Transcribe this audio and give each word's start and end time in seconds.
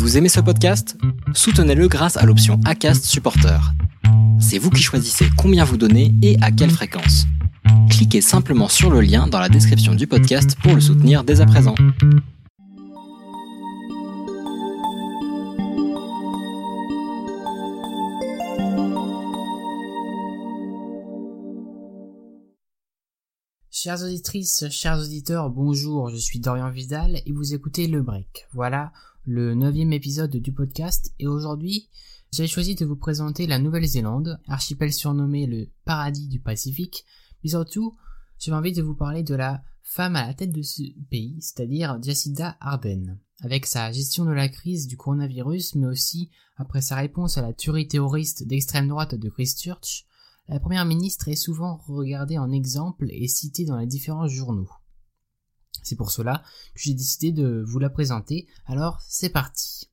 Vous 0.00 0.16
aimez 0.16 0.30
ce 0.30 0.40
podcast? 0.40 0.96
Soutenez-le 1.34 1.86
grâce 1.86 2.16
à 2.16 2.24
l'option 2.24 2.58
ACAST 2.64 3.04
Supporter. 3.04 3.60
C'est 4.40 4.56
vous 4.56 4.70
qui 4.70 4.82
choisissez 4.82 5.26
combien 5.36 5.62
vous 5.62 5.76
donnez 5.76 6.14
et 6.22 6.38
à 6.40 6.50
quelle 6.50 6.70
fréquence. 6.70 7.26
Cliquez 7.90 8.22
simplement 8.22 8.68
sur 8.68 8.88
le 8.90 9.02
lien 9.02 9.26
dans 9.26 9.38
la 9.38 9.50
description 9.50 9.94
du 9.94 10.06
podcast 10.06 10.56
pour 10.62 10.74
le 10.74 10.80
soutenir 10.80 11.22
dès 11.22 11.42
à 11.42 11.46
présent. 11.46 11.74
Chères 23.70 24.02
auditrices, 24.02 24.64
chers 24.70 24.98
auditeurs, 24.98 25.50
bonjour, 25.50 26.08
je 26.08 26.16
suis 26.16 26.40
Dorian 26.40 26.70
Vidal 26.70 27.20
et 27.26 27.32
vous 27.32 27.52
écoutez 27.52 27.86
Le 27.86 28.00
Break. 28.00 28.46
Voilà 28.52 28.92
le 29.24 29.54
neuvième 29.54 29.92
épisode 29.92 30.36
du 30.36 30.52
podcast. 30.52 31.14
Et 31.18 31.26
aujourd'hui 31.26 31.88
j'ai 32.32 32.46
choisi 32.46 32.76
de 32.76 32.84
vous 32.84 32.96
présenter 32.96 33.48
la 33.48 33.58
Nouvelle-Zélande, 33.58 34.38
archipel 34.46 34.92
surnommé 34.92 35.46
le 35.46 35.68
paradis 35.84 36.28
du 36.28 36.38
Pacifique, 36.38 37.04
mais 37.42 37.50
surtout 37.50 37.96
j'ai 38.38 38.52
envie 38.52 38.72
de 38.72 38.82
vous 38.82 38.94
parler 38.94 39.24
de 39.24 39.34
la 39.34 39.64
femme 39.82 40.14
à 40.14 40.28
la 40.28 40.34
tête 40.34 40.52
de 40.52 40.62
ce 40.62 40.82
pays, 41.10 41.36
c'est-à-dire 41.40 42.00
Jacinda 42.00 42.56
Ardern, 42.60 43.18
avec 43.40 43.66
sa 43.66 43.90
gestion 43.90 44.24
de 44.24 44.30
la 44.30 44.48
crise 44.48 44.86
du 44.86 44.96
coronavirus, 44.96 45.74
mais 45.74 45.88
aussi 45.88 46.30
après 46.56 46.80
sa 46.80 46.94
réponse 46.94 47.36
à 47.36 47.42
la 47.42 47.52
tuerie 47.52 47.88
terroriste 47.88 48.46
d'extrême 48.46 48.86
droite 48.86 49.16
de 49.16 49.28
Christchurch, 49.28 50.06
la 50.48 50.60
première 50.60 50.84
ministre 50.84 51.28
est 51.28 51.36
souvent 51.36 51.80
regardée 51.88 52.38
en 52.38 52.52
exemple 52.52 53.06
et 53.10 53.26
citée 53.26 53.64
dans 53.64 53.76
les 53.76 53.86
différents 53.86 54.28
journaux. 54.28 54.70
C'est 55.82 55.96
pour 55.96 56.10
cela 56.10 56.42
que 56.74 56.80
j'ai 56.80 56.94
décidé 56.94 57.32
de 57.32 57.62
vous 57.66 57.78
la 57.78 57.90
présenter, 57.90 58.46
alors 58.66 59.00
c'est 59.06 59.30
parti. 59.30 59.90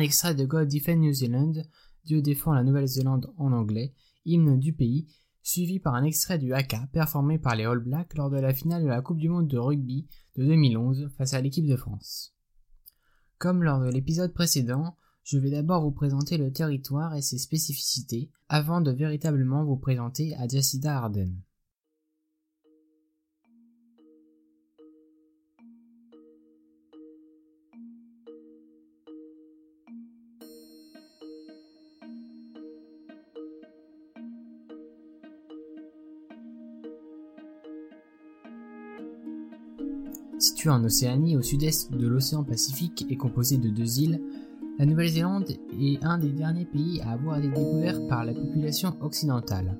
Un 0.00 0.02
extrait 0.02 0.34
de 0.34 0.46
God 0.46 0.66
Defend 0.66 0.96
New 0.96 1.12
Zealand, 1.12 1.52
Dieu 2.06 2.22
défend 2.22 2.54
la 2.54 2.64
Nouvelle-Zélande 2.64 3.30
en 3.36 3.52
anglais, 3.52 3.92
hymne 4.24 4.58
du 4.58 4.72
pays, 4.72 5.06
suivi 5.42 5.78
par 5.78 5.94
un 5.94 6.04
extrait 6.04 6.38
du 6.38 6.54
haka 6.54 6.88
performé 6.90 7.38
par 7.38 7.54
les 7.54 7.66
All 7.66 7.80
Blacks 7.80 8.14
lors 8.14 8.30
de 8.30 8.38
la 8.38 8.54
finale 8.54 8.82
de 8.82 8.88
la 8.88 9.02
Coupe 9.02 9.18
du 9.18 9.28
Monde 9.28 9.46
de 9.46 9.58
rugby 9.58 10.08
de 10.36 10.46
2011 10.46 11.10
face 11.18 11.34
à 11.34 11.42
l'équipe 11.42 11.66
de 11.66 11.76
France. 11.76 12.34
Comme 13.36 13.62
lors 13.62 13.78
de 13.78 13.90
l'épisode 13.90 14.32
précédent, 14.32 14.96
je 15.22 15.36
vais 15.36 15.50
d'abord 15.50 15.82
vous 15.82 15.92
présenter 15.92 16.38
le 16.38 16.50
territoire 16.50 17.14
et 17.14 17.20
ses 17.20 17.36
spécificités 17.36 18.30
avant 18.48 18.80
de 18.80 18.92
véritablement 18.92 19.66
vous 19.66 19.76
présenter 19.76 20.34
à 20.36 20.48
Jacinda 20.48 21.10
En 40.68 40.84
Océanie 40.84 41.36
au 41.36 41.42
sud-est 41.42 41.90
de 41.92 42.06
l'océan 42.06 42.44
Pacifique 42.44 43.06
et 43.08 43.16
composée 43.16 43.56
de 43.56 43.70
deux 43.70 44.00
îles, 44.00 44.20
la 44.78 44.84
Nouvelle-Zélande 44.84 45.48
est 45.80 46.04
un 46.04 46.18
des 46.18 46.32
derniers 46.32 46.66
pays 46.66 47.00
à 47.00 47.12
avoir 47.12 47.38
été 47.38 47.48
découvert 47.48 48.06
par 48.08 48.24
la 48.26 48.34
population 48.34 48.94
occidentale. 49.00 49.78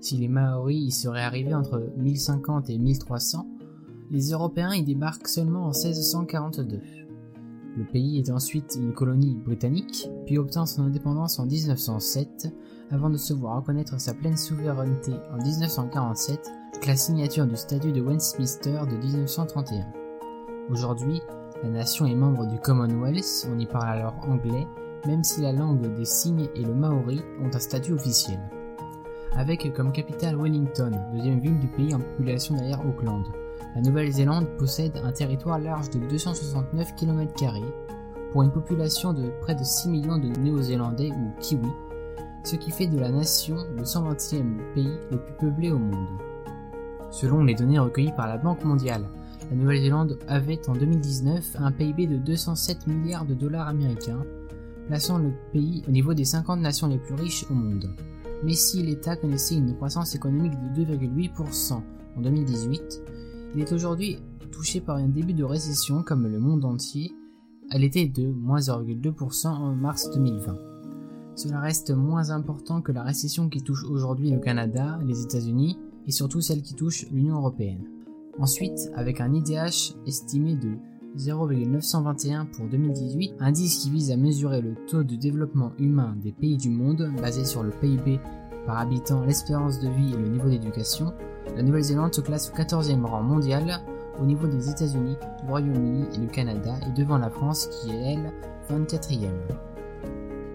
Si 0.00 0.16
les 0.16 0.28
Maoris 0.28 0.86
y 0.86 0.90
seraient 0.92 1.22
arrivés 1.22 1.54
entre 1.54 1.92
1050 1.96 2.70
et 2.70 2.78
1300, 2.78 3.48
les 4.10 4.30
Européens 4.30 4.74
y 4.74 4.84
débarquent 4.84 5.26
seulement 5.26 5.64
en 5.64 5.72
1642. 5.72 6.80
Le 7.76 7.84
pays 7.84 8.18
est 8.18 8.30
ensuite 8.30 8.78
une 8.80 8.92
colonie 8.92 9.34
britannique, 9.34 10.08
puis 10.26 10.38
obtint 10.38 10.66
son 10.66 10.82
indépendance 10.82 11.40
en 11.40 11.46
1907, 11.46 12.54
avant 12.90 13.10
de 13.10 13.16
se 13.16 13.32
voir 13.32 13.56
reconnaître 13.56 14.00
sa 14.00 14.14
pleine 14.14 14.36
souveraineté 14.36 15.12
en 15.32 15.42
1947 15.42 16.48
avec 16.74 16.86
la 16.86 16.96
signature 16.96 17.46
du 17.46 17.56
statut 17.56 17.92
de 17.92 18.00
Westminster 18.00 18.80
de 18.88 18.96
1931. 18.96 20.01
Aujourd'hui, 20.70 21.20
la 21.62 21.68
nation 21.68 22.06
est 22.06 22.14
membre 22.14 22.46
du 22.46 22.58
Commonwealth, 22.58 23.48
on 23.52 23.58
y 23.58 23.66
parle 23.66 23.98
alors 23.98 24.14
anglais, 24.28 24.66
même 25.06 25.24
si 25.24 25.40
la 25.40 25.52
langue 25.52 25.92
des 25.94 26.04
signes 26.04 26.48
et 26.54 26.62
le 26.62 26.72
maori 26.72 27.20
ont 27.42 27.54
un 27.54 27.58
statut 27.58 27.92
officiel. 27.92 28.38
Avec 29.34 29.72
comme 29.74 29.92
capitale 29.92 30.36
Wellington, 30.36 30.92
deuxième 31.12 31.40
ville 31.40 31.58
du 31.58 31.66
pays 31.66 31.94
en 31.94 31.98
population 31.98 32.54
derrière 32.54 32.86
Auckland. 32.86 33.24
La 33.74 33.80
Nouvelle-Zélande 33.80 34.46
possède 34.56 35.00
un 35.02 35.10
territoire 35.10 35.58
large 35.58 35.90
de 35.90 35.98
269 35.98 36.94
km 36.94 37.32
pour 38.32 38.42
une 38.42 38.52
population 38.52 39.12
de 39.12 39.30
près 39.40 39.54
de 39.54 39.64
6 39.64 39.88
millions 39.88 40.18
de 40.18 40.28
Néo-Zélandais 40.28 41.10
ou 41.10 41.40
Kiwis, 41.40 41.72
ce 42.44 42.56
qui 42.56 42.70
fait 42.70 42.86
de 42.86 42.98
la 42.98 43.10
nation 43.10 43.56
le 43.76 43.82
120e 43.82 44.72
pays 44.74 44.98
le 45.10 45.18
plus 45.18 45.34
peuplé 45.34 45.72
au 45.72 45.78
monde. 45.78 46.06
Selon 47.10 47.44
les 47.44 47.54
données 47.54 47.78
recueillies 47.78 48.12
par 48.16 48.26
la 48.26 48.38
Banque 48.38 48.64
mondiale, 48.64 49.04
la 49.52 49.58
Nouvelle-Zélande 49.58 50.18
avait 50.28 50.66
en 50.66 50.72
2019 50.72 51.56
un 51.58 51.72
PIB 51.72 52.06
de 52.06 52.16
207 52.16 52.86
milliards 52.86 53.26
de 53.26 53.34
dollars 53.34 53.68
américains, 53.68 54.24
plaçant 54.86 55.18
le 55.18 55.30
pays 55.52 55.82
au 55.86 55.90
niveau 55.90 56.14
des 56.14 56.24
50 56.24 56.58
nations 56.58 56.88
les 56.88 56.96
plus 56.96 57.14
riches 57.14 57.44
au 57.50 57.54
monde. 57.54 57.94
Mais 58.42 58.54
si 58.54 58.82
l'État 58.82 59.14
connaissait 59.14 59.56
une 59.56 59.76
croissance 59.76 60.14
économique 60.14 60.54
de 60.74 60.84
2,8% 60.86 61.74
en 61.74 62.20
2018, 62.22 63.02
il 63.54 63.60
est 63.60 63.72
aujourd'hui 63.72 64.20
touché 64.50 64.80
par 64.80 64.96
un 64.96 65.08
début 65.08 65.34
de 65.34 65.44
récession 65.44 66.02
comme 66.02 66.26
le 66.26 66.40
monde 66.40 66.64
entier. 66.64 67.12
Elle 67.70 67.84
était 67.84 68.08
de 68.08 68.26
moins 68.28 68.58
0,2% 68.58 69.48
en 69.48 69.74
mars 69.74 70.10
2020. 70.14 70.56
Cela 71.34 71.60
reste 71.60 71.90
moins 71.90 72.30
important 72.30 72.80
que 72.80 72.92
la 72.92 73.02
récession 73.02 73.50
qui 73.50 73.60
touche 73.60 73.84
aujourd'hui 73.84 74.30
le 74.30 74.38
Canada, 74.38 74.98
les 75.06 75.22
États-Unis 75.22 75.78
et 76.06 76.10
surtout 76.10 76.40
celle 76.40 76.62
qui 76.62 76.74
touche 76.74 77.06
l'Union 77.10 77.36
européenne. 77.36 77.84
Ensuite, 78.38 78.90
avec 78.94 79.20
un 79.20 79.32
IDH 79.32 79.94
estimé 80.06 80.54
de 80.54 80.76
0,921 81.16 82.46
pour 82.46 82.66
2018, 82.66 83.34
indice 83.40 83.78
qui 83.78 83.90
vise 83.90 84.10
à 84.10 84.16
mesurer 84.16 84.62
le 84.62 84.74
taux 84.86 85.02
de 85.02 85.16
développement 85.16 85.72
humain 85.78 86.16
des 86.22 86.32
pays 86.32 86.56
du 86.56 86.70
monde 86.70 87.10
basé 87.20 87.44
sur 87.44 87.62
le 87.62 87.70
PIB 87.70 88.18
par 88.66 88.78
habitant, 88.78 89.24
l'espérance 89.24 89.80
de 89.80 89.88
vie 89.88 90.14
et 90.14 90.16
le 90.16 90.28
niveau 90.28 90.48
d'éducation, 90.48 91.12
la 91.56 91.62
Nouvelle-Zélande 91.62 92.14
se 92.14 92.20
classe 92.20 92.50
au 92.50 92.56
14e 92.56 93.04
rang 93.04 93.22
mondial 93.22 93.80
au 94.20 94.24
niveau 94.24 94.46
des 94.46 94.70
États-Unis, 94.70 95.16
du 95.42 95.48
Royaume-Uni 95.48 96.06
et 96.14 96.18
du 96.18 96.28
Canada 96.28 96.74
et 96.86 96.92
devant 96.98 97.18
la 97.18 97.28
France 97.28 97.66
qui 97.66 97.90
est 97.90 98.14
elle 98.14 98.32
24e. 98.70 99.30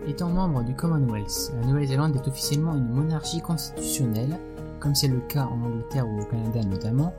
Étant 0.08 0.30
membre 0.30 0.64
du 0.64 0.74
Commonwealth, 0.74 1.54
la 1.60 1.68
Nouvelle-Zélande 1.68 2.16
est 2.16 2.28
officiellement 2.28 2.76
une 2.76 2.88
monarchie 2.88 3.42
constitutionnelle, 3.42 4.40
comme 4.80 4.96
c'est 4.96 5.10
le 5.10 5.20
cas 5.20 5.46
en 5.46 5.62
Angleterre 5.62 6.08
ou 6.08 6.22
au 6.22 6.26
Canada 6.26 6.62
notamment. 6.64 7.14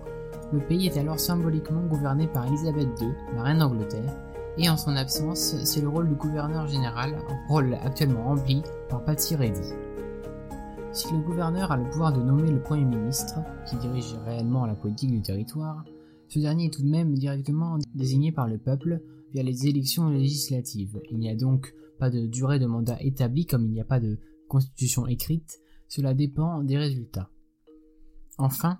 Le 0.50 0.61
pays 0.61 0.87
est 0.87 0.97
alors 0.97 1.21
symboliquement 1.21 1.83
gouverné 1.83 2.27
par 2.27 2.47
Elisabeth 2.47 2.89
II, 3.00 3.09
la 3.35 3.43
reine 3.43 3.59
d'Angleterre, 3.59 4.17
et 4.56 4.69
en 4.71 4.77
son 4.77 4.97
absence, 4.97 5.55
c'est 5.62 5.83
le 5.83 5.89
rôle 5.89 6.09
du 6.09 6.15
gouverneur 6.15 6.67
général, 6.67 7.15
rôle 7.49 7.75
actuellement 7.75 8.25
rempli 8.25 8.62
par 8.89 9.05
Patty 9.05 9.37
Reddy. 9.37 9.69
Si 10.93 11.12
le 11.12 11.21
gouverneur 11.21 11.71
a 11.71 11.77
le 11.77 11.89
pouvoir 11.91 12.12
de 12.12 12.23
nommer 12.23 12.50
le 12.50 12.62
Premier 12.62 12.87
ministre, 12.87 13.41
qui 13.69 13.77
dirige 13.77 14.17
réellement 14.25 14.65
la 14.65 14.75
politique 14.75 15.11
du 15.11 15.21
territoire, 15.21 15.85
ce 16.29 16.39
dernier 16.39 16.67
est 16.67 16.73
tout 16.73 16.83
de 16.83 16.89
même 16.89 17.15
directement 17.15 17.79
désigné 17.95 18.33
par 18.33 18.49
le 18.49 18.59
peuple 18.59 19.03
via 19.33 19.43
les 19.43 19.67
élections 19.67 20.09
législatives. 20.09 20.99
Il 21.11 21.19
n'y 21.19 21.31
a 21.31 21.37
donc 21.37 21.75
pas 21.99 22.11
de 22.11 22.27
durée 22.27 22.59
de 22.59 22.67
mandat 22.67 22.97
établie 23.00 23.45
comme 23.45 23.67
il 23.67 23.73
n'y 23.73 23.81
a 23.81 23.85
pas 23.85 24.00
de 24.00 24.19
constitution 24.49 25.06
écrite, 25.06 25.59
cela 25.89 26.15
dépend 26.15 26.62
des 26.62 26.79
résultats. 26.79 27.29
Enfin, 28.39 28.79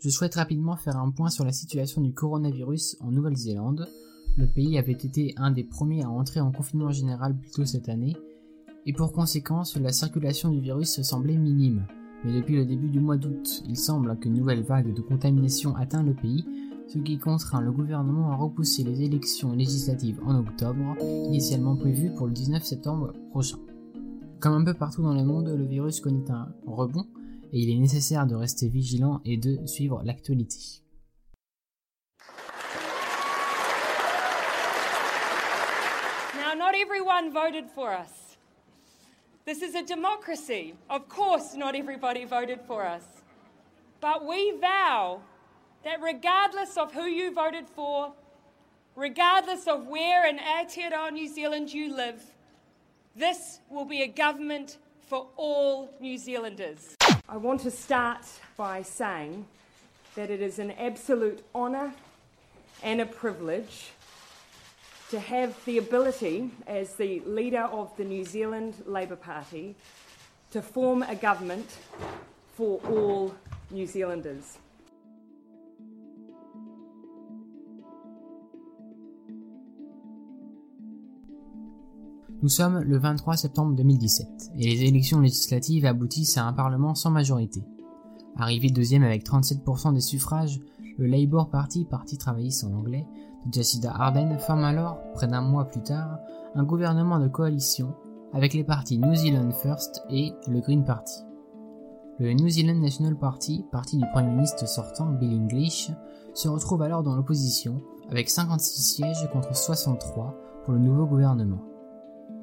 je 0.00 0.10
souhaite 0.10 0.34
rapidement 0.34 0.76
faire 0.76 0.96
un 0.96 1.10
point 1.10 1.30
sur 1.30 1.44
la 1.44 1.52
situation 1.52 2.00
du 2.00 2.12
coronavirus 2.12 2.96
en 3.00 3.10
Nouvelle-Zélande. 3.10 3.88
Le 4.36 4.46
pays 4.46 4.78
avait 4.78 4.92
été 4.92 5.34
un 5.36 5.50
des 5.50 5.64
premiers 5.64 6.02
à 6.02 6.10
entrer 6.10 6.40
en 6.40 6.52
confinement 6.52 6.90
général 6.90 7.36
plus 7.36 7.50
tôt 7.50 7.64
cette 7.64 7.88
année, 7.88 8.16
et 8.86 8.92
pour 8.92 9.12
conséquence, 9.12 9.76
la 9.76 9.92
circulation 9.92 10.50
du 10.50 10.60
virus 10.60 11.00
semblait 11.02 11.38
minime. 11.38 11.86
Mais 12.24 12.34
depuis 12.34 12.56
le 12.56 12.66
début 12.66 12.88
du 12.88 13.00
mois 13.00 13.16
d'août, 13.16 13.62
il 13.68 13.76
semble 13.76 14.18
qu'une 14.18 14.34
nouvelle 14.34 14.62
vague 14.62 14.92
de 14.92 15.00
contamination 15.00 15.74
atteint 15.76 16.02
le 16.02 16.14
pays, 16.14 16.44
ce 16.88 16.98
qui 16.98 17.18
contraint 17.18 17.62
le 17.62 17.72
gouvernement 17.72 18.30
à 18.30 18.36
repousser 18.36 18.84
les 18.84 19.02
élections 19.02 19.52
législatives 19.52 20.20
en 20.26 20.38
octobre, 20.38 20.96
initialement 21.00 21.76
prévues 21.76 22.12
pour 22.14 22.26
le 22.26 22.32
19 22.32 22.62
septembre 22.62 23.12
prochain. 23.30 23.58
Comme 24.38 24.54
un 24.54 24.64
peu 24.64 24.74
partout 24.74 25.02
dans 25.02 25.14
le 25.14 25.24
monde, 25.24 25.48
le 25.48 25.64
virus 25.64 26.00
connaît 26.00 26.30
un 26.30 26.48
rebond 26.66 27.06
et 27.54 27.58
il 27.58 27.70
est 27.70 27.78
nécessaire 27.78 28.26
de 28.26 28.34
rester 28.34 28.68
vigilant 28.68 29.20
et 29.24 29.36
de 29.36 29.64
suivre 29.64 30.02
l'actualité. 30.02 30.82
Now, 36.34 36.54
not 36.56 36.74
everyone 36.74 37.32
voted 37.32 37.70
for 37.72 37.92
us. 37.92 38.36
This 39.46 39.62
is 39.62 39.76
a 39.76 39.84
democracy. 39.84 40.74
Of 40.90 41.08
course, 41.08 41.54
not 41.54 41.76
everybody 41.76 42.24
voted 42.24 42.58
for 42.66 42.84
us. 42.84 43.04
But 44.00 44.26
we 44.26 44.54
vow 44.60 45.20
that 45.84 46.02
regardless 46.02 46.76
of 46.76 46.92
who 46.92 47.04
you 47.04 47.32
voted 47.32 47.68
for, 47.68 48.12
regardless 48.96 49.68
of 49.68 49.86
where 49.86 50.26
in 50.26 50.38
Aotearoa, 50.38 51.12
New 51.12 51.28
Zealand 51.28 51.72
you 51.72 51.94
live, 51.94 52.20
this 53.14 53.60
will 53.70 53.84
be 53.84 54.02
a 54.02 54.08
government 54.08 54.78
for 55.06 55.28
all 55.36 55.94
New 56.00 56.18
Zealanders. 56.18 56.96
I 57.26 57.38
want 57.38 57.62
to 57.62 57.70
start 57.70 58.26
by 58.54 58.82
saying 58.82 59.46
that 60.14 60.30
it 60.30 60.42
is 60.42 60.58
an 60.58 60.72
absolute 60.72 61.42
honour 61.54 61.94
and 62.82 63.00
a 63.00 63.06
privilege 63.06 63.92
to 65.08 65.18
have 65.18 65.56
the 65.64 65.78
ability, 65.78 66.50
as 66.66 66.96
the 66.96 67.20
leader 67.20 67.62
of 67.62 67.96
the 67.96 68.04
New 68.04 68.26
Zealand 68.26 68.74
Labour 68.84 69.16
Party, 69.16 69.74
to 70.50 70.60
form 70.60 71.02
a 71.02 71.14
government 71.14 71.78
for 72.56 72.78
all 72.86 73.34
New 73.70 73.86
Zealanders. 73.86 74.58
Nous 82.42 82.48
sommes 82.48 82.80
le 82.80 82.98
23 82.98 83.36
septembre 83.36 83.74
2017 83.74 84.52
et 84.56 84.66
les 84.66 84.84
élections 84.84 85.20
législatives 85.20 85.86
aboutissent 85.86 86.36
à 86.36 86.44
un 86.44 86.52
parlement 86.52 86.94
sans 86.94 87.10
majorité. 87.10 87.62
Arrivé 88.36 88.68
deuxième 88.68 89.04
avec 89.04 89.24
37% 89.24 89.94
des 89.94 90.00
suffrages, 90.00 90.60
le 90.98 91.06
Labour 91.06 91.48
Party, 91.48 91.84
parti 91.84 92.18
travailliste 92.18 92.64
en 92.64 92.72
anglais, 92.74 93.06
de 93.46 93.52
Jacinda 93.52 93.92
Ardern 93.92 94.38
forme 94.38 94.64
alors, 94.64 94.98
près 95.14 95.26
d'un 95.26 95.42
mois 95.42 95.66
plus 95.66 95.82
tard, 95.82 96.18
un 96.54 96.64
gouvernement 96.64 97.18
de 97.18 97.28
coalition 97.28 97.94
avec 98.32 98.52
les 98.52 98.64
partis 98.64 98.98
New 98.98 99.14
Zealand 99.14 99.52
First 99.52 100.02
et 100.10 100.32
le 100.48 100.60
Green 100.60 100.84
Party. 100.84 101.20
Le 102.18 102.32
New 102.32 102.48
Zealand 102.48 102.78
National 102.78 103.16
Party, 103.16 103.64
parti 103.72 103.96
du 103.96 104.04
Premier 104.12 104.30
ministre 104.30 104.68
sortant 104.68 105.06
Bill 105.06 105.40
English, 105.40 105.90
se 106.34 106.48
retrouve 106.48 106.82
alors 106.82 107.02
dans 107.02 107.14
l'opposition 107.14 107.80
avec 108.10 108.28
56 108.28 108.82
sièges 108.82 109.30
contre 109.32 109.56
63 109.56 110.34
pour 110.64 110.74
le 110.74 110.80
nouveau 110.80 111.06
gouvernement. 111.06 111.73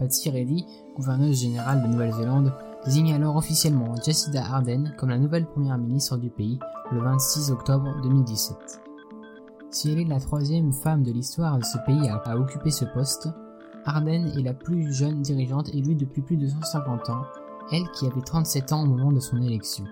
Patsy 0.01 0.31
Reddy, 0.31 0.65
gouverneuse 0.95 1.41
générale 1.41 1.83
de 1.83 1.87
Nouvelle-Zélande, 1.87 2.51
désigne 2.83 3.13
alors 3.13 3.35
officiellement 3.35 3.93
Jacinda 4.03 4.43
Ardern 4.43 4.95
comme 4.97 5.09
la 5.09 5.19
nouvelle 5.19 5.45
première 5.45 5.77
ministre 5.77 6.17
du 6.17 6.31
pays 6.31 6.57
le 6.91 7.01
26 7.01 7.51
octobre 7.51 8.01
2017. 8.01 8.81
Si 9.69 9.91
elle 9.91 9.99
est 9.99 10.05
la 10.05 10.19
troisième 10.19 10.73
femme 10.73 11.03
de 11.03 11.11
l'histoire 11.11 11.59
de 11.59 11.63
ce 11.63 11.77
pays 11.85 12.09
à, 12.09 12.35
occuper 12.35 12.71
ce 12.71 12.83
poste, 12.83 13.29
Ardern 13.85 14.25
est 14.29 14.41
la 14.41 14.55
plus 14.55 14.91
jeune 14.91 15.21
dirigeante 15.21 15.69
élue 15.69 15.93
depuis 15.93 16.23
plus 16.23 16.37
de 16.37 16.47
150 16.47 17.11
ans, 17.11 17.21
elle 17.71 17.87
qui 17.91 18.07
avait 18.07 18.21
37 18.21 18.73
ans 18.73 18.81
au 18.81 18.87
moment 18.87 19.11
de 19.11 19.19
son 19.19 19.39
élection. 19.39 19.83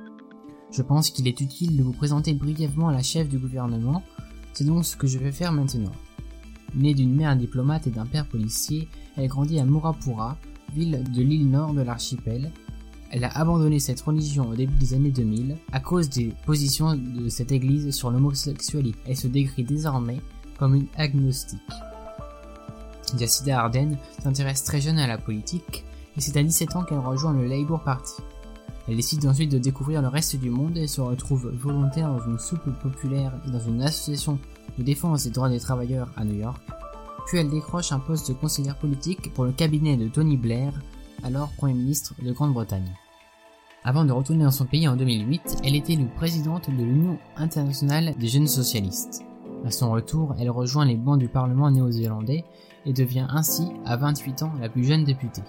Je 0.72 0.82
pense 0.82 1.12
qu'il 1.12 1.28
est 1.28 1.40
utile 1.40 1.78
de 1.78 1.84
vous 1.84 1.94
présenter 1.94 2.34
brièvement 2.34 2.90
la 2.90 3.04
chef 3.04 3.30
du 3.30 3.38
gouvernement, 3.38 4.02
c'est 4.54 4.66
donc 4.66 4.86
ce 4.86 4.98
que 4.98 5.06
je 5.06 5.20
vais 5.20 5.32
faire 5.32 5.52
maintenant. 5.52 5.92
Née 6.76 6.94
d'une 6.94 7.16
mère 7.16 7.36
diplomate 7.36 7.88
et 7.88 7.92
d'un 7.92 8.06
père 8.06 8.26
policier, 8.26 8.88
elle 9.18 9.28
grandit 9.28 9.60
à 9.60 9.66
Murapura, 9.66 10.38
ville 10.74 11.04
de 11.12 11.22
l'île 11.22 11.50
nord 11.50 11.74
de 11.74 11.82
l'archipel. 11.82 12.52
Elle 13.12 13.24
a 13.24 13.38
abandonné 13.38 13.80
cette 13.80 14.02
religion 14.02 14.50
au 14.50 14.56
début 14.56 14.76
des 14.76 14.94
années 14.94 15.12
2000 15.12 15.58
à 15.72 15.80
cause 15.80 16.10
des 16.10 16.32
positions 16.46 16.96
de 16.96 17.28
cette 17.28 17.52
église 17.52 17.90
sur 17.92 18.12
l'homosexualité. 18.12 19.00
Elle 19.08 19.18
se 19.18 19.28
décrit 19.28 19.64
désormais 19.64 20.22
comme 20.60 20.76
une 20.76 20.88
agnostique. 20.96 21.60
Jacinda 23.18 23.62
Ardern 23.62 23.98
s'intéresse 24.22 24.64
très 24.64 24.82
jeune 24.82 25.00
à 25.00 25.08
la 25.08 25.18
politique 25.18 25.84
et 26.16 26.22
c'est 26.22 26.38
à 26.38 26.44
17 26.44 26.76
ans 26.76 26.84
qu'elle 26.84 27.00
rejoint 27.00 27.34
le 27.34 27.48
Labour 27.48 27.82
Party. 27.82 28.22
Elle 28.88 28.96
décide 28.96 29.26
ensuite 29.26 29.52
de 29.52 29.58
découvrir 29.58 30.02
le 30.02 30.08
reste 30.08 30.36
du 30.36 30.50
monde 30.50 30.78
et 30.78 30.88
se 30.88 31.02
retrouve 31.02 31.52
volontaire 31.54 32.10
dans 32.10 32.26
une 32.26 32.40
soupe 32.40 32.70
populaire 32.82 33.34
et 33.48 33.52
dans 33.52 33.60
une 33.60 33.82
association 33.82 34.40
de 34.78 34.84
défense 34.84 35.24
des 35.24 35.32
droits 35.32 35.50
des 35.50 35.60
travailleurs 35.60 36.10
à 36.16 36.24
New 36.24 36.36
York 36.36 36.62
puis 37.30 37.38
elle 37.38 37.50
décroche 37.50 37.92
un 37.92 38.00
poste 38.00 38.28
de 38.30 38.34
conseillère 38.34 38.76
politique 38.76 39.32
pour 39.36 39.46
le 39.46 39.52
cabinet 39.52 39.98
de 39.98 40.08
Tony 40.08 40.36
Blair, 40.36 40.74
alors 41.22 41.50
Premier 41.50 41.76
ministre 41.76 42.16
de 42.20 42.32
Grande-Bretagne. 42.32 42.92
Avant 43.84 44.04
de 44.04 44.12
retourner 44.12 44.46
dans 44.46 44.52
son 44.52 44.66
pays 44.66 44.88
en 44.88 44.96
2008, 44.96 45.58
elle 45.64 45.76
était 45.76 45.94
élue 45.94 46.08
présidente 46.08 46.72
de 46.72 46.84
l'Union 46.84 47.20
internationale 47.38 48.16
des 48.18 48.28
jeunes 48.28 48.48
socialistes. 48.48 49.24
À 49.64 49.70
son 49.70 49.92
retour, 49.92 50.36
elle 50.40 50.50
rejoint 50.50 50.86
les 50.86 50.96
bancs 50.96 51.20
du 51.20 51.28
Parlement 51.28 51.70
néo-zélandais 51.70 52.46
et 52.88 52.94
devient 52.94 53.28
ainsi, 53.30 53.68
à 53.86 53.96
28 53.96 54.42
ans, 54.42 54.54
la 54.60 54.70
plus 54.70 54.84
jeune 54.84 55.04
députée. 55.04 55.44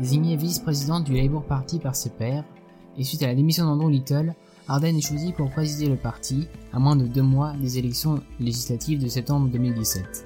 Désignée 0.00 0.36
vice-présidente 0.36 1.04
du 1.04 1.14
Labour 1.14 1.44
Party 1.44 1.78
par 1.78 1.94
ses 1.94 2.10
pairs, 2.10 2.44
et 2.96 3.04
suite 3.04 3.22
à 3.22 3.28
la 3.28 3.36
démission 3.36 3.64
d'Andrew 3.64 3.90
Little, 3.90 4.34
Arden 4.70 4.96
est 4.96 5.00
choisie 5.00 5.32
pour 5.32 5.50
présider 5.50 5.88
le 5.88 5.96
parti, 5.96 6.46
à 6.72 6.78
moins 6.78 6.94
de 6.94 7.08
deux 7.08 7.24
mois 7.24 7.54
des 7.54 7.78
élections 7.78 8.22
législatives 8.38 9.02
de 9.02 9.08
septembre 9.08 9.48
2017. 9.48 10.24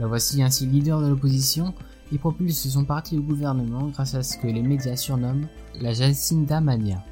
La 0.00 0.06
voici 0.06 0.42
ainsi 0.42 0.66
leader 0.66 1.00
de 1.00 1.08
l'opposition 1.08 1.72
et 2.12 2.18
propulse 2.18 2.68
son 2.68 2.84
parti 2.84 3.16
au 3.16 3.22
gouvernement 3.22 3.86
grâce 3.86 4.14
à 4.14 4.22
ce 4.22 4.36
que 4.36 4.48
les 4.48 4.60
médias 4.60 4.96
surnomment 4.96 5.48
la 5.80 5.94
Jacinda 5.94 6.60
Mania. 6.60 7.02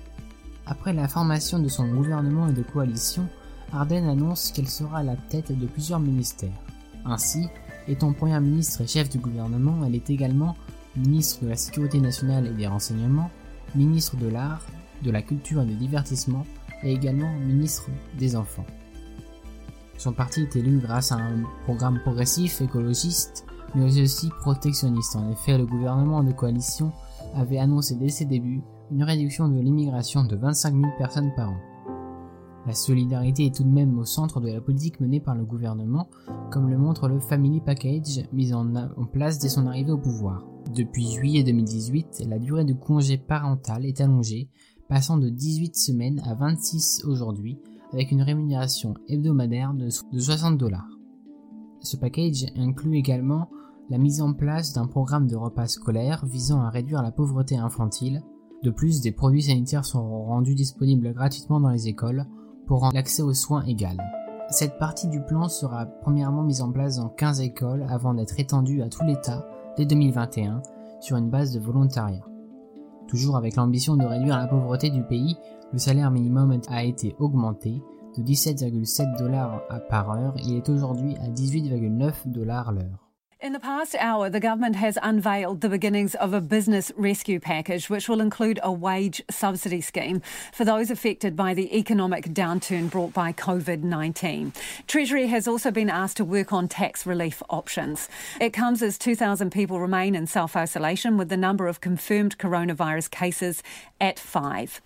Après 0.66 0.92
la 0.92 1.08
formation 1.08 1.58
de 1.58 1.68
son 1.68 1.88
gouvernement 1.88 2.48
et 2.48 2.52
de 2.52 2.62
coalition, 2.62 3.26
Arden 3.72 4.06
annonce 4.06 4.52
qu'elle 4.52 4.68
sera 4.68 4.98
à 4.98 5.04
la 5.04 5.16
tête 5.16 5.58
de 5.58 5.66
plusieurs 5.66 6.00
ministères. 6.00 6.60
Ainsi, 7.06 7.48
étant 7.88 8.12
première 8.12 8.42
ministre 8.42 8.82
et 8.82 8.86
chef 8.86 9.08
du 9.08 9.16
gouvernement, 9.16 9.86
elle 9.86 9.94
est 9.94 10.10
également 10.10 10.54
ministre 10.96 11.44
de 11.44 11.48
la 11.48 11.56
Sécurité 11.56 11.98
nationale 11.98 12.46
et 12.46 12.52
des 12.52 12.66
renseignements, 12.66 13.30
ministre 13.74 14.18
de 14.18 14.28
l'art, 14.28 14.60
de 15.02 15.10
la 15.10 15.22
culture 15.22 15.62
et 15.62 15.66
des 15.66 15.76
divertissements 15.76 16.44
et 16.84 16.92
également 16.92 17.32
ministre 17.40 17.90
des 18.18 18.36
enfants. 18.36 18.66
Son 19.96 20.12
parti 20.12 20.42
est 20.42 20.56
élu 20.56 20.78
grâce 20.78 21.12
à 21.12 21.16
un 21.16 21.44
programme 21.64 22.00
progressif, 22.00 22.60
écologiste, 22.60 23.46
mais 23.74 24.00
aussi 24.02 24.28
protectionniste. 24.40 25.16
En 25.16 25.30
effet, 25.30 25.58
le 25.58 25.66
gouvernement 25.66 26.22
de 26.22 26.32
coalition 26.32 26.92
avait 27.34 27.58
annoncé 27.58 27.96
dès 27.96 28.08
ses 28.08 28.24
débuts 28.24 28.62
une 28.90 29.02
réduction 29.02 29.48
de 29.48 29.58
l'immigration 29.58 30.24
de 30.24 30.36
25 30.36 30.74
000 30.74 30.84
personnes 30.98 31.32
par 31.34 31.50
an. 31.50 31.56
La 32.66 32.72
solidarité 32.72 33.46
est 33.46 33.54
tout 33.54 33.64
de 33.64 33.68
même 33.68 33.98
au 33.98 34.04
centre 34.04 34.40
de 34.40 34.50
la 34.50 34.60
politique 34.60 35.00
menée 35.00 35.20
par 35.20 35.34
le 35.34 35.44
gouvernement, 35.44 36.08
comme 36.50 36.70
le 36.70 36.78
montre 36.78 37.08
le 37.08 37.20
Family 37.20 37.60
Package 37.60 38.26
mis 38.32 38.54
en, 38.54 38.66
place 39.12 39.38
dès 39.38 39.50
son 39.50 39.66
arrivée 39.66 39.92
au 39.92 39.98
pouvoir. 39.98 40.46
Depuis 40.74 41.10
juillet 41.12 41.42
2018, 41.42 42.24
la 42.26 42.38
durée 42.38 42.64
de 42.64 42.72
congé 42.72 43.18
parental 43.18 43.84
est 43.84 44.00
allongée, 44.00 44.48
passant 44.88 45.16
de 45.16 45.28
18 45.28 45.76
semaines 45.76 46.22
à 46.26 46.34
26 46.34 47.04
aujourd'hui, 47.06 47.58
avec 47.92 48.10
une 48.10 48.22
rémunération 48.22 48.94
hebdomadaire 49.08 49.74
de 49.74 49.88
60 49.90 50.58
dollars. 50.58 50.88
Ce 51.80 51.96
package 51.96 52.46
inclut 52.56 52.96
également 52.96 53.48
la 53.90 53.98
mise 53.98 54.22
en 54.22 54.32
place 54.32 54.72
d'un 54.72 54.86
programme 54.86 55.26
de 55.26 55.36
repas 55.36 55.66
scolaires 55.66 56.24
visant 56.24 56.62
à 56.62 56.70
réduire 56.70 57.02
la 57.02 57.12
pauvreté 57.12 57.56
infantile. 57.56 58.22
De 58.62 58.70
plus, 58.70 59.02
des 59.02 59.12
produits 59.12 59.42
sanitaires 59.42 59.84
seront 59.84 60.24
rendus 60.24 60.54
disponibles 60.54 61.12
gratuitement 61.12 61.60
dans 61.60 61.68
les 61.68 61.88
écoles 61.88 62.24
pour 62.66 62.80
rendre 62.80 62.94
l'accès 62.94 63.22
aux 63.22 63.34
soins 63.34 63.64
égal. 63.64 63.98
Cette 64.50 64.78
partie 64.78 65.08
du 65.08 65.20
plan 65.20 65.48
sera 65.48 65.86
premièrement 65.86 66.42
mise 66.42 66.62
en 66.62 66.72
place 66.72 66.96
dans 66.96 67.08
15 67.08 67.40
écoles 67.40 67.86
avant 67.88 68.14
d'être 68.14 68.38
étendue 68.38 68.82
à 68.82 68.88
tout 68.88 69.04
l'État 69.04 69.46
dès 69.76 69.84
2021 69.84 70.62
sur 71.00 71.16
une 71.16 71.30
base 71.30 71.52
de 71.52 71.60
volontariat. 71.60 72.24
Toujours 73.08 73.36
avec 73.36 73.56
l'ambition 73.56 73.96
de 73.96 74.04
réduire 74.04 74.38
la 74.38 74.46
pauvreté 74.46 74.90
du 74.90 75.02
pays, 75.02 75.36
le 75.72 75.78
salaire 75.78 76.10
minimum 76.10 76.60
a 76.68 76.84
été 76.84 77.14
augmenté 77.18 77.82
de 78.16 78.22
17,7 78.22 79.18
dollars 79.18 79.62
par 79.88 80.10
heure, 80.10 80.34
il 80.44 80.56
est 80.56 80.68
aujourd'hui 80.68 81.16
à 81.16 81.28
18,9 81.28 82.12
dollars 82.26 82.72
l'heure. 82.72 83.03
In 83.44 83.52
the 83.52 83.60
past 83.60 83.94
hour, 83.96 84.30
the 84.30 84.40
government 84.40 84.76
has 84.76 84.96
unveiled 85.02 85.60
the 85.60 85.68
beginnings 85.68 86.14
of 86.14 86.32
a 86.32 86.40
business 86.40 86.90
rescue 86.96 87.38
package, 87.38 87.90
which 87.90 88.08
will 88.08 88.22
include 88.22 88.58
a 88.62 88.72
wage 88.72 89.22
subsidy 89.28 89.82
scheme 89.82 90.22
for 90.50 90.64
those 90.64 90.90
affected 90.90 91.36
by 91.36 91.52
the 91.52 91.76
economic 91.76 92.28
downturn 92.28 92.90
brought 92.90 93.12
by 93.12 93.34
COVID 93.34 93.82
19. 93.82 94.54
Treasury 94.86 95.26
has 95.26 95.46
also 95.46 95.70
been 95.70 95.90
asked 95.90 96.16
to 96.16 96.24
work 96.24 96.54
on 96.54 96.68
tax 96.68 97.04
relief 97.04 97.42
options. 97.50 98.08
It 98.40 98.54
comes 98.54 98.82
as 98.82 98.96
2,000 98.96 99.52
people 99.52 99.78
remain 99.78 100.14
in 100.14 100.26
self 100.26 100.56
isolation, 100.56 101.18
with 101.18 101.28
the 101.28 101.36
number 101.36 101.66
of 101.66 101.82
confirmed 101.82 102.38
coronavirus 102.38 103.10
cases 103.10 103.62
at 104.00 104.18
five. 104.18 104.80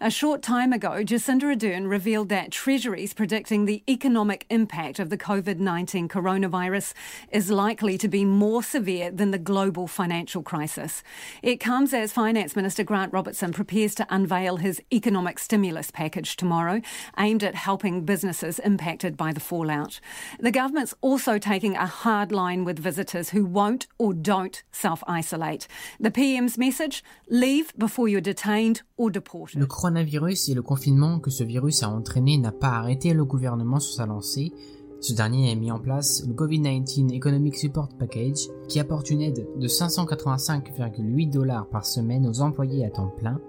A 0.00 0.10
short 0.10 0.42
time 0.42 0.72
ago, 0.72 1.02
Jacinda 1.02 1.44
Ardern 1.56 1.88
revealed 1.88 2.28
that 2.28 2.50
Treasury 2.50 3.04
is 3.04 3.14
predicting 3.14 3.64
the 3.64 3.82
economic 3.88 4.44
impact 4.50 4.98
of 4.98 5.08
the 5.08 5.16
COVID 5.16 5.58
19 5.58 6.08
coronavirus 6.08 6.92
is 7.30 7.50
likely 7.50 7.86
likely 7.86 7.98
to 7.98 8.08
be 8.08 8.24
more 8.24 8.62
severe 8.62 9.10
than 9.10 9.30
the 9.32 9.38
global 9.38 9.86
financial 9.86 10.42
crisis. 10.42 11.02
It 11.42 11.60
comes 11.60 11.92
as 11.92 12.12
Finance 12.12 12.56
Minister 12.56 12.84
Grant 12.84 13.12
Robertson 13.12 13.52
prepares 13.52 13.94
to 13.96 14.06
unveil 14.08 14.56
his 14.56 14.82
economic 14.92 15.38
stimulus 15.38 15.90
package 15.90 16.36
tomorrow, 16.36 16.80
aimed 17.18 17.44
at 17.44 17.54
helping 17.54 18.04
businesses 18.04 18.58
impacted 18.58 19.16
by 19.16 19.32
the 19.32 19.40
fallout. 19.40 20.00
The 20.40 20.50
government's 20.50 20.94
also 21.00 21.38
taking 21.38 21.76
a 21.76 21.86
hard 21.86 22.32
line 22.32 22.64
with 22.64 22.78
visitors 22.78 23.30
who 23.30 23.44
won't 23.44 23.86
or 23.98 24.14
don't 24.14 24.62
self 24.72 25.04
isolate. 25.06 25.68
The 26.00 26.10
PM's 26.10 26.56
message 26.56 27.04
leave 27.28 27.72
before 27.76 28.08
you're 28.08 28.20
detained 28.20 28.82
or 28.96 29.10
deported. 29.10 29.35
Le 29.54 29.66
coronavirus 29.66 30.48
et 30.48 30.54
le 30.54 30.62
confinement 30.62 31.18
que 31.18 31.30
ce 31.30 31.44
virus 31.44 31.82
a 31.82 31.88
entraîné 31.88 32.38
n'a 32.38 32.52
pas 32.52 32.70
arrêté 32.70 33.12
le 33.12 33.24
gouvernement 33.24 33.80
sur 33.80 33.94
sa 33.94 34.06
lancée. 34.06 34.52
Ce 35.00 35.12
dernier 35.12 35.52
a 35.52 35.54
mis 35.54 35.70
en 35.70 35.78
place 35.78 36.24
le 36.26 36.34
COVID-19 36.34 37.12
Economic 37.12 37.56
Support 37.56 37.88
Package 37.98 38.48
qui 38.68 38.80
apporte 38.80 39.10
une 39.10 39.22
aide 39.22 39.46
de 39.56 39.68
585,8 39.68 41.30
dollars 41.30 41.68
par 41.68 41.84
semaine 41.84 42.26
aux 42.26 42.40
employés 42.40 42.84
à 42.84 42.90
temps 42.90 43.12
plein 43.16 43.40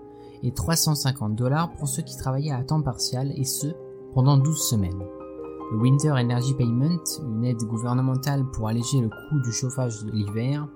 et 0.43 0.51
350 0.51 1.35
dollars 1.35 1.71
pour 1.73 1.87
ceux 1.87 2.03
qui 2.03 2.17
travaillaient 2.17 2.51
à 2.51 2.63
temps 2.63 2.81
partiel 2.81 3.33
et 3.35 3.45
ce 3.45 3.67
pendant 4.13 4.37
12 4.37 4.69
semaines. 4.69 5.03
Le 5.71 5.77
Winter 5.79 6.11
Energy 6.11 6.53
Payment, 6.53 7.03
une 7.23 7.43
aide 7.43 7.63
gouvernementale 7.63 8.45
pour 8.53 8.67
alléger 8.67 9.01
le 9.01 9.09
coût 9.09 9.39
du 9.43 9.51
chauffage 9.51 10.03
de 10.05 10.11
l'hiver, 10.11 10.67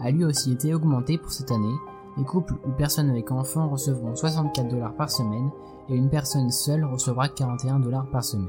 a 0.00 0.10
lui 0.10 0.24
aussi 0.24 0.52
été 0.52 0.74
augmenté 0.74 1.18
pour 1.18 1.30
cette 1.30 1.50
année. 1.50 1.74
Les 2.16 2.24
couples 2.24 2.54
ou 2.66 2.70
personnes 2.72 3.10
avec 3.10 3.30
enfants 3.30 3.68
recevront 3.68 4.14
64 4.14 4.68
dollars 4.68 4.94
par 4.94 5.10
semaine 5.10 5.50
et 5.88 5.94
une 5.94 6.10
personne 6.10 6.50
seule 6.50 6.84
recevra 6.84 7.28
41 7.28 7.80
dollars 7.80 8.08
par 8.10 8.24
semaine. 8.24 8.48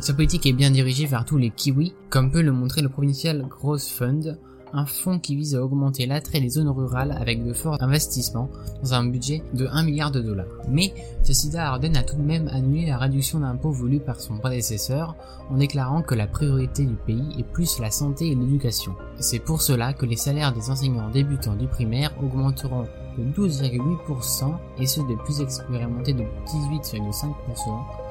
Sa 0.00 0.14
politique 0.14 0.46
est 0.46 0.52
bien 0.52 0.70
dirigée 0.70 1.06
vers 1.06 1.24
tous 1.24 1.38
les 1.38 1.50
kiwis, 1.50 1.94
comme 2.10 2.30
peut 2.30 2.42
le 2.42 2.52
montrer 2.52 2.82
le 2.82 2.88
Provincial 2.88 3.46
Growth 3.48 3.82
Fund, 3.82 4.38
un 4.72 4.86
fonds 4.86 5.18
qui 5.18 5.36
vise 5.36 5.54
à 5.54 5.62
augmenter 5.62 6.06
l'attrait 6.06 6.40
des 6.40 6.48
zones 6.48 6.68
rurales 6.68 7.16
avec 7.18 7.44
de 7.44 7.52
forts 7.52 7.76
investissements 7.80 8.50
dans 8.82 8.94
un 8.94 9.04
budget 9.06 9.42
de 9.54 9.66
1 9.66 9.82
milliard 9.82 10.10
de 10.10 10.20
dollars. 10.20 10.46
Mais 10.68 10.92
Jacinda 11.24 11.68
Ardern 11.68 11.96
a 11.96 12.02
tout 12.02 12.16
de 12.16 12.22
même 12.22 12.48
annulé 12.48 12.86
la 12.86 12.98
réduction 12.98 13.40
d'impôts 13.40 13.70
voulue 13.70 14.00
par 14.00 14.20
son 14.20 14.38
prédécesseur 14.38 15.14
en 15.50 15.56
déclarant 15.56 16.02
que 16.02 16.14
la 16.14 16.26
priorité 16.26 16.84
du 16.84 16.94
pays 16.94 17.34
est 17.38 17.44
plus 17.44 17.78
la 17.80 17.90
santé 17.90 18.28
et 18.28 18.34
l'éducation. 18.34 18.94
C'est 19.18 19.38
pour 19.38 19.62
cela 19.62 19.92
que 19.92 20.06
les 20.06 20.16
salaires 20.16 20.52
des 20.52 20.70
enseignants 20.70 21.10
débutants 21.10 21.56
du 21.56 21.66
primaire 21.66 22.12
augmenteront 22.22 22.86
de 23.18 23.24
12,8% 23.24 24.54
et 24.78 24.86
ceux 24.86 25.06
des 25.06 25.16
plus 25.16 25.40
expérimentés 25.40 26.12
de 26.12 26.24
18,5%, 26.46 27.32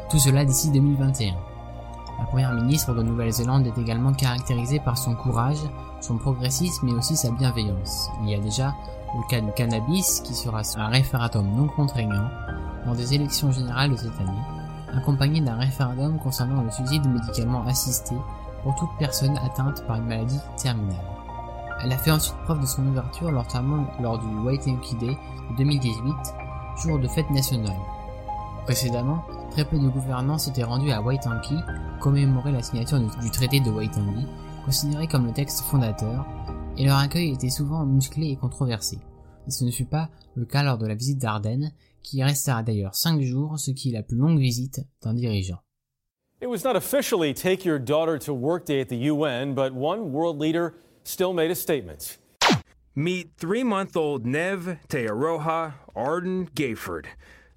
tout 0.09 0.19
cela 0.19 0.45
d'ici 0.45 0.71
2021. 0.71 1.54
La 2.19 2.25
première 2.25 2.53
ministre 2.53 2.93
de 2.93 3.03
Nouvelle-Zélande 3.03 3.67
est 3.67 3.77
également 3.77 4.13
caractérisée 4.13 4.79
par 4.79 4.97
son 4.97 5.15
courage, 5.15 5.59
son 6.01 6.17
progressisme 6.17 6.87
et 6.87 6.93
aussi 6.93 7.15
sa 7.15 7.31
bienveillance. 7.31 8.09
Il 8.23 8.29
y 8.29 8.35
a 8.35 8.39
déjà 8.39 8.73
le 9.15 9.27
cas 9.29 9.41
du 9.41 9.51
cannabis 9.53 10.21
qui 10.21 10.33
sera 10.33 10.61
un 10.77 10.87
référendum 10.87 11.47
non 11.55 11.67
contraignant 11.67 12.29
dans 12.85 12.95
des 12.95 13.13
élections 13.13 13.51
générales 13.51 13.91
de 13.91 13.97
cette 13.97 14.19
année, 14.19 14.43
accompagné 14.93 15.41
d'un 15.41 15.55
référendum 15.55 16.19
concernant 16.19 16.61
le 16.61 16.71
suicide 16.71 17.05
médicalement 17.05 17.65
assisté 17.65 18.15
pour 18.63 18.75
toute 18.75 18.89
personne 18.97 19.37
atteinte 19.37 19.85
par 19.85 19.97
une 19.97 20.05
maladie 20.05 20.39
terminale. 20.57 20.95
Elle 21.83 21.91
a 21.91 21.97
fait 21.97 22.11
ensuite 22.11 22.37
preuve 22.45 22.61
de 22.61 22.65
son 22.65 22.85
ouverture 22.87 23.31
lors 23.31 24.19
du 24.19 24.27
Waitangi 24.45 24.95
Day 24.95 25.17
de 25.51 25.57
2018, 25.57 26.13
jour 26.83 26.99
de 26.99 27.07
fête 27.07 27.29
nationale. 27.29 27.75
Précédemment, 28.65 29.23
très 29.55 29.63
peu 29.63 29.79
de 29.79 29.87
gouvernants 29.87 30.37
s'étaient 30.37 30.65
rendus 30.65 30.91
à 30.91 31.01
Waitangi 31.01 31.55
commémorer 32.01 32.51
la 32.51 32.61
signature 32.61 32.99
du 32.99 33.31
traité 33.31 33.61
de 33.61 33.69
Waitangi, 33.69 34.25
considéré 34.65 35.07
comme 35.07 35.25
le 35.25 35.31
texte 35.31 35.61
fondateur, 35.61 36.25
et 36.77 36.83
leur 36.83 36.97
accueil 36.97 37.31
était 37.31 37.49
souvent 37.49 37.85
musclé 37.85 38.31
et 38.31 38.35
controversé. 38.35 38.99
Ce 39.47 39.63
ne 39.63 39.71
fut 39.71 39.85
pas 39.85 40.09
le 40.35 40.45
cas 40.45 40.61
lors 40.61 40.77
de 40.77 40.85
la 40.85 40.93
visite 40.93 41.19
d'Ardennes, 41.19 41.71
qui 42.03 42.21
restera 42.21 42.63
d'ailleurs 42.63 42.95
cinq 42.95 43.21
jours, 43.21 43.57
ce 43.57 43.71
qui 43.71 43.91
est 43.91 43.93
la 43.93 44.03
plus 44.03 44.17
longue 44.17 44.39
visite 44.39 44.81
d'un 45.01 45.13
dirigeant. 45.13 45.61
It 46.41 46.49
was 46.49 46.65
not 46.65 46.75
officially 46.75 47.33
take 47.33 47.63
your 47.63 47.79
daughter 47.79 48.19
to 48.25 48.33
work 48.33 48.65
day 48.65 48.81
at 48.81 48.89
the 48.89 49.09
UN, 49.09 49.53
but 49.55 49.71
one 49.73 50.11
world 50.11 50.37
leader 50.37 50.73
still 51.05 51.31
made 51.31 51.49
a 51.49 51.55
statement. 51.55 52.17
Meet 52.93 53.37
three 53.37 53.63
month 53.63 53.95
old 53.95 54.25
Nev 54.25 54.79
Tearoha 54.89 55.75
Arden 55.95 56.49
Gayford. 56.53 57.05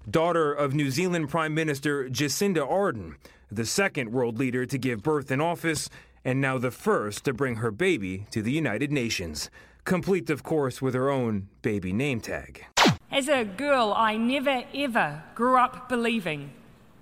Daughter 0.09 0.53
of 0.53 0.73
New 0.73 0.91
Zealand 0.91 1.29
Prime 1.29 1.53
Minister 1.53 2.09
Jacinda 2.09 2.67
Ardern, 2.67 3.15
the 3.51 3.65
second 3.65 4.11
world 4.11 4.37
leader 4.37 4.65
to 4.65 4.77
give 4.77 5.03
birth 5.03 5.31
in 5.31 5.41
office, 5.41 5.89
and 6.23 6.39
now 6.39 6.57
the 6.57 6.71
first 6.71 7.25
to 7.25 7.33
bring 7.33 7.55
her 7.55 7.71
baby 7.71 8.25
to 8.31 8.41
the 8.41 8.51
United 8.51 8.91
Nations, 8.91 9.49
complete, 9.85 10.29
of 10.29 10.43
course, 10.43 10.81
with 10.81 10.93
her 10.93 11.09
own 11.09 11.47
baby 11.61 11.93
name 11.93 12.21
tag. 12.21 12.65
As 13.11 13.27
a 13.27 13.43
girl, 13.43 13.93
I 13.95 14.17
never 14.17 14.63
ever 14.73 15.23
grew 15.35 15.57
up 15.57 15.89
believing 15.89 16.51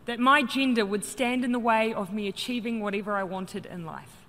that 0.05 0.19
my 0.19 0.41
gender 0.41 0.85
would 0.85 1.03
stand 1.03 1.43
in 1.43 1.51
the 1.51 1.59
way 1.59 1.93
of 1.93 2.13
me 2.13 2.27
achieving 2.27 2.79
whatever 2.79 3.15
I 3.15 3.23
wanted 3.23 3.65
in 3.65 3.85
life. 3.85 4.25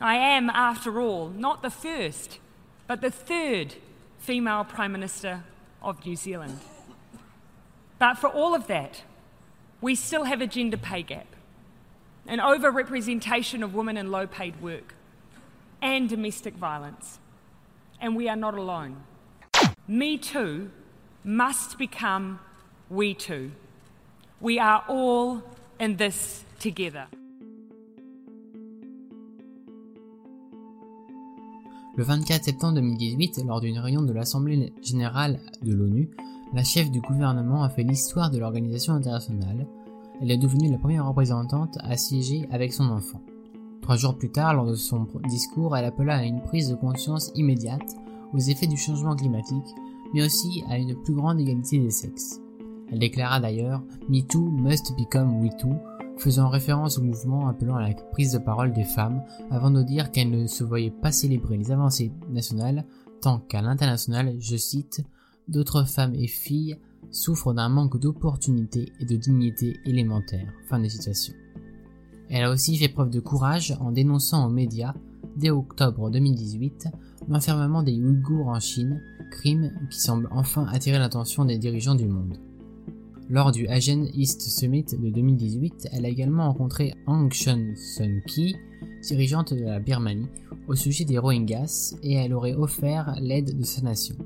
I 0.00 0.16
am, 0.16 0.48
after 0.48 1.00
all, 1.00 1.28
not 1.28 1.60
the 1.60 1.70
first, 1.70 2.38
but 2.86 3.02
the 3.02 3.10
third 3.10 3.74
female 4.18 4.64
Prime 4.64 4.92
Minister 4.92 5.44
of 5.82 6.04
New 6.06 6.16
Zealand. 6.16 6.58
But 8.00 8.16
for 8.16 8.28
all 8.28 8.54
of 8.54 8.66
that, 8.68 9.02
we 9.82 9.94
still 9.94 10.24
have 10.24 10.40
a 10.40 10.46
gender 10.46 10.78
pay 10.78 11.02
gap, 11.02 11.26
an 12.26 12.38
overrepresentation 12.38 13.62
of 13.62 13.74
women 13.74 13.98
in 13.98 14.10
low 14.10 14.26
paid 14.26 14.60
work, 14.62 14.94
and 15.82 16.08
domestic 16.08 16.54
violence. 16.54 17.18
And 18.00 18.16
we 18.16 18.26
are 18.26 18.36
not 18.36 18.54
alone. 18.54 19.04
Me 19.86 20.16
Too 20.16 20.70
must 21.24 21.76
become 21.76 22.40
We 22.88 23.12
Too. 23.12 23.52
We 24.40 24.58
are 24.58 24.82
all 24.88 25.42
in 25.78 25.96
this 25.96 26.44
together. 26.58 27.06
Le 31.98 32.04
24 32.04 32.44
septembre 32.44 32.76
2018, 32.76 33.44
lors 33.44 33.60
d'une 33.60 33.78
réunion 33.78 34.00
de 34.00 34.14
l'Assemblée 34.14 34.72
générale 34.80 35.38
de 35.60 35.74
l'ONU, 35.74 36.08
la 36.52 36.64
chef 36.64 36.90
du 36.90 37.00
gouvernement 37.00 37.62
a 37.62 37.68
fait 37.68 37.82
l'histoire 37.82 38.30
de 38.30 38.38
l'organisation 38.38 38.94
internationale. 38.94 39.66
Elle 40.20 40.30
est 40.30 40.36
devenue 40.36 40.70
la 40.70 40.78
première 40.78 41.06
représentante 41.06 41.78
à 41.80 41.96
siéger 41.96 42.48
avec 42.50 42.72
son 42.72 42.90
enfant. 42.90 43.20
Trois 43.82 43.96
jours 43.96 44.18
plus 44.18 44.30
tard, 44.30 44.54
lors 44.54 44.66
de 44.66 44.74
son 44.74 45.06
discours, 45.28 45.76
elle 45.76 45.84
appela 45.84 46.16
à 46.16 46.24
une 46.24 46.42
prise 46.42 46.68
de 46.68 46.74
conscience 46.74 47.30
immédiate 47.34 47.96
aux 48.32 48.38
effets 48.38 48.66
du 48.66 48.76
changement 48.76 49.16
climatique, 49.16 49.74
mais 50.12 50.24
aussi 50.24 50.62
à 50.68 50.76
une 50.76 50.96
plus 51.02 51.14
grande 51.14 51.40
égalité 51.40 51.78
des 51.78 51.90
sexes. 51.90 52.40
Elle 52.90 52.98
déclara 52.98 53.40
d'ailleurs 53.40 53.82
MeToo 54.08 54.50
must 54.50 54.92
become 54.98 55.42
WeToo, 55.42 55.74
faisant 56.18 56.48
référence 56.48 56.98
au 56.98 57.02
mouvement 57.02 57.48
appelant 57.48 57.76
à 57.76 57.88
la 57.88 57.94
prise 57.94 58.32
de 58.32 58.38
parole 58.38 58.72
des 58.72 58.84
femmes, 58.84 59.22
avant 59.50 59.70
de 59.70 59.82
dire 59.82 60.10
qu'elle 60.10 60.30
ne 60.30 60.46
se 60.46 60.64
voyait 60.64 60.90
pas 60.90 61.12
célébrer 61.12 61.56
les 61.56 61.70
avancées 61.70 62.12
nationales 62.28 62.84
tant 63.20 63.38
qu'à 63.38 63.62
l'international, 63.62 64.36
je 64.38 64.56
cite, 64.56 65.02
d'autres 65.50 65.84
femmes 65.84 66.14
et 66.14 66.26
filles 66.26 66.76
souffrent 67.10 67.52
d'un 67.52 67.68
manque 67.68 67.98
d'opportunités 67.98 68.92
et 69.00 69.04
de 69.04 69.16
dignité 69.16 69.76
élémentaire. 69.84 70.52
Fin 70.68 70.78
de. 70.78 70.88
Elle 72.28 72.44
a 72.44 72.50
aussi 72.50 72.76
fait 72.76 72.88
preuve 72.88 73.10
de 73.10 73.20
courage 73.20 73.76
en 73.80 73.90
dénonçant 73.90 74.46
aux 74.46 74.50
médias, 74.50 74.94
dès 75.36 75.50
octobre 75.50 76.10
2018, 76.10 76.88
l'enfermement 77.28 77.82
des 77.82 78.00
Ouïghours 78.00 78.48
en 78.48 78.60
Chine, 78.60 79.02
crime 79.30 79.72
qui 79.90 80.00
semble 80.00 80.28
enfin 80.30 80.66
attirer 80.66 80.98
l'attention 80.98 81.44
des 81.44 81.58
dirigeants 81.58 81.94
du 81.94 82.06
monde. 82.06 82.38
Lors 83.28 83.52
du 83.52 83.68
Asian 83.68 84.04
East 84.14 84.40
Summit 84.40 84.84
de 84.84 85.10
2018, 85.10 85.88
elle 85.92 86.04
a 86.04 86.08
également 86.08 86.46
rencontré 86.48 86.94
Aung 87.06 87.32
San 87.32 87.76
Suu 87.76 88.22
Kyi, 88.26 88.56
dirigeante 89.02 89.54
de 89.54 89.64
la 89.64 89.78
Birmanie, 89.78 90.26
au 90.68 90.74
sujet 90.74 91.04
des 91.04 91.18
Rohingyas 91.18 91.96
et 92.02 92.14
elle 92.14 92.34
aurait 92.34 92.54
offert 92.54 93.16
l'aide 93.20 93.56
de 93.56 93.64
sa 93.64 93.82
nation. 93.82 94.16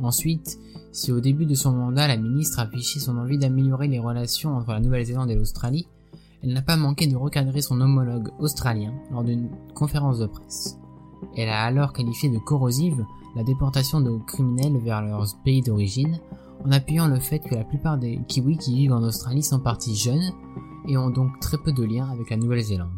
Ensuite, 0.00 0.58
si 0.92 1.12
au 1.12 1.20
début 1.20 1.46
de 1.46 1.54
son 1.54 1.72
mandat 1.72 2.08
la 2.08 2.16
ministre 2.16 2.60
affichait 2.60 3.00
son 3.00 3.16
envie 3.16 3.38
d'améliorer 3.38 3.88
les 3.88 3.98
relations 3.98 4.56
entre 4.56 4.72
la 4.72 4.80
Nouvelle-Zélande 4.80 5.30
et 5.30 5.34
l'Australie, 5.34 5.86
elle 6.42 6.52
n'a 6.52 6.62
pas 6.62 6.76
manqué 6.76 7.06
de 7.06 7.16
recadrer 7.16 7.62
son 7.62 7.80
homologue 7.80 8.30
australien 8.38 8.92
lors 9.10 9.24
d'une 9.24 9.48
conférence 9.74 10.18
de 10.18 10.26
presse. 10.26 10.78
Elle 11.36 11.48
a 11.48 11.62
alors 11.62 11.92
qualifié 11.92 12.28
de 12.28 12.38
corrosive 12.38 13.04
la 13.34 13.42
déportation 13.42 14.00
de 14.00 14.18
criminels 14.26 14.78
vers 14.78 15.02
leur 15.02 15.26
pays 15.44 15.62
d'origine, 15.62 16.20
en 16.64 16.70
appuyant 16.70 17.08
le 17.08 17.18
fait 17.18 17.40
que 17.40 17.54
la 17.54 17.64
plupart 17.64 17.98
des 17.98 18.20
Kiwis 18.28 18.58
qui 18.58 18.74
vivent 18.74 18.92
en 18.92 19.02
Australie 19.02 19.42
sont 19.42 19.58
partis 19.58 19.96
jeunes 19.96 20.32
et 20.88 20.96
ont 20.96 21.10
donc 21.10 21.40
très 21.40 21.58
peu 21.58 21.72
de 21.72 21.82
liens 21.82 22.08
avec 22.10 22.30
la 22.30 22.36
Nouvelle-Zélande. 22.36 22.90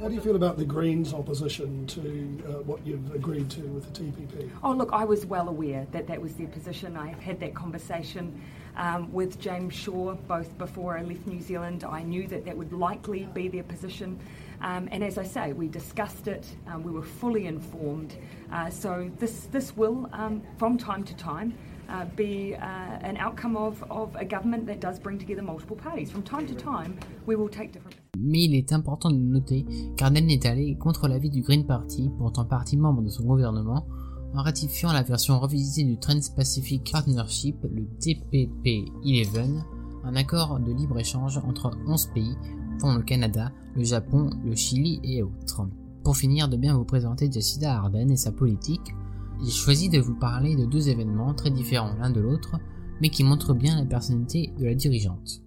How 0.00 0.08
do 0.08 0.14
you 0.14 0.20
feel 0.22 0.36
about 0.36 0.56
the 0.56 0.64
Greens' 0.64 1.12
opposition 1.12 1.86
to 1.88 2.00
uh, 2.48 2.52
what 2.62 2.86
you've 2.86 3.14
agreed 3.14 3.50
to 3.50 3.60
with 3.60 3.92
the 3.92 4.02
TPP? 4.02 4.50
Oh, 4.64 4.72
look, 4.72 4.88
I 4.94 5.04
was 5.04 5.26
well 5.26 5.50
aware 5.50 5.86
that 5.92 6.06
that 6.06 6.22
was 6.22 6.32
their 6.36 6.46
position. 6.46 6.96
I 6.96 7.08
had 7.20 7.38
that 7.40 7.54
conversation 7.54 8.40
um, 8.78 9.12
with 9.12 9.38
James 9.38 9.74
Shaw 9.74 10.14
both 10.26 10.56
before 10.56 10.96
I 10.96 11.02
left 11.02 11.26
New 11.26 11.42
Zealand. 11.42 11.84
I 11.84 12.02
knew 12.02 12.26
that 12.28 12.46
that 12.46 12.56
would 12.56 12.72
likely 12.72 13.28
be 13.34 13.48
their 13.48 13.62
position. 13.62 14.18
Um, 14.62 14.88
and 14.90 15.04
as 15.04 15.18
I 15.18 15.22
say, 15.22 15.52
we 15.52 15.68
discussed 15.68 16.28
it, 16.28 16.46
um, 16.66 16.82
we 16.82 16.92
were 16.92 17.02
fully 17.02 17.44
informed. 17.44 18.16
Uh, 18.50 18.70
so 18.70 19.10
this, 19.18 19.48
this 19.52 19.76
will, 19.76 20.08
um, 20.14 20.42
from 20.56 20.78
time 20.78 21.04
to 21.04 21.14
time, 21.14 21.52
uh, 21.90 22.06
be 22.16 22.54
uh, 22.54 22.58
an 22.58 23.18
outcome 23.18 23.54
of, 23.54 23.84
of 23.90 24.16
a 24.16 24.24
government 24.24 24.64
that 24.64 24.80
does 24.80 24.98
bring 24.98 25.18
together 25.18 25.42
multiple 25.42 25.76
parties. 25.76 26.10
From 26.10 26.22
time 26.22 26.46
to 26.46 26.54
time, 26.54 26.98
we 27.26 27.36
will 27.36 27.50
take 27.50 27.72
different. 27.72 27.99
Mais 28.18 28.44
il 28.44 28.54
est 28.54 28.72
important 28.72 29.10
de 29.10 29.16
noter 29.16 29.64
qu'Ardenne 29.96 30.30
est 30.30 30.46
allé 30.46 30.76
contre 30.76 31.08
l'avis 31.08 31.30
du 31.30 31.42
Green 31.42 31.64
Party, 31.64 32.10
pourtant 32.18 32.44
partie 32.44 32.76
membre 32.76 33.02
de 33.02 33.08
son 33.08 33.24
gouvernement, 33.24 33.86
en 34.34 34.42
ratifiant 34.42 34.92
la 34.92 35.02
version 35.02 35.38
revisitée 35.40 35.84
du 35.84 35.98
Trans-Pacific 35.98 36.90
Partnership, 36.90 37.56
le 37.64 37.86
TPP-11, 38.00 39.62
un 40.04 40.16
accord 40.16 40.58
de 40.60 40.72
libre-échange 40.72 41.38
entre 41.38 41.70
11 41.86 42.06
pays, 42.14 42.36
dont 42.80 42.94
le 42.94 43.02
Canada, 43.02 43.52
le 43.74 43.84
Japon, 43.84 44.30
le 44.44 44.54
Chili 44.54 45.00
et 45.02 45.22
autres. 45.22 45.62
Pour 46.04 46.16
finir 46.16 46.48
de 46.48 46.56
bien 46.56 46.76
vous 46.76 46.84
présenter 46.84 47.30
Jacinda 47.30 47.76
Ardern 47.76 48.10
et 48.10 48.16
sa 48.16 48.32
politique, 48.32 48.94
j'ai 49.42 49.50
choisi 49.50 49.88
de 49.88 49.98
vous 49.98 50.14
parler 50.14 50.56
de 50.56 50.64
deux 50.64 50.88
événements 50.88 51.34
très 51.34 51.50
différents 51.50 51.94
l'un 51.98 52.10
de 52.10 52.20
l'autre, 52.20 52.58
mais 53.00 53.10
qui 53.10 53.24
montrent 53.24 53.54
bien 53.54 53.78
la 53.78 53.86
personnalité 53.86 54.52
de 54.58 54.66
la 54.66 54.74
dirigeante. 54.74 55.42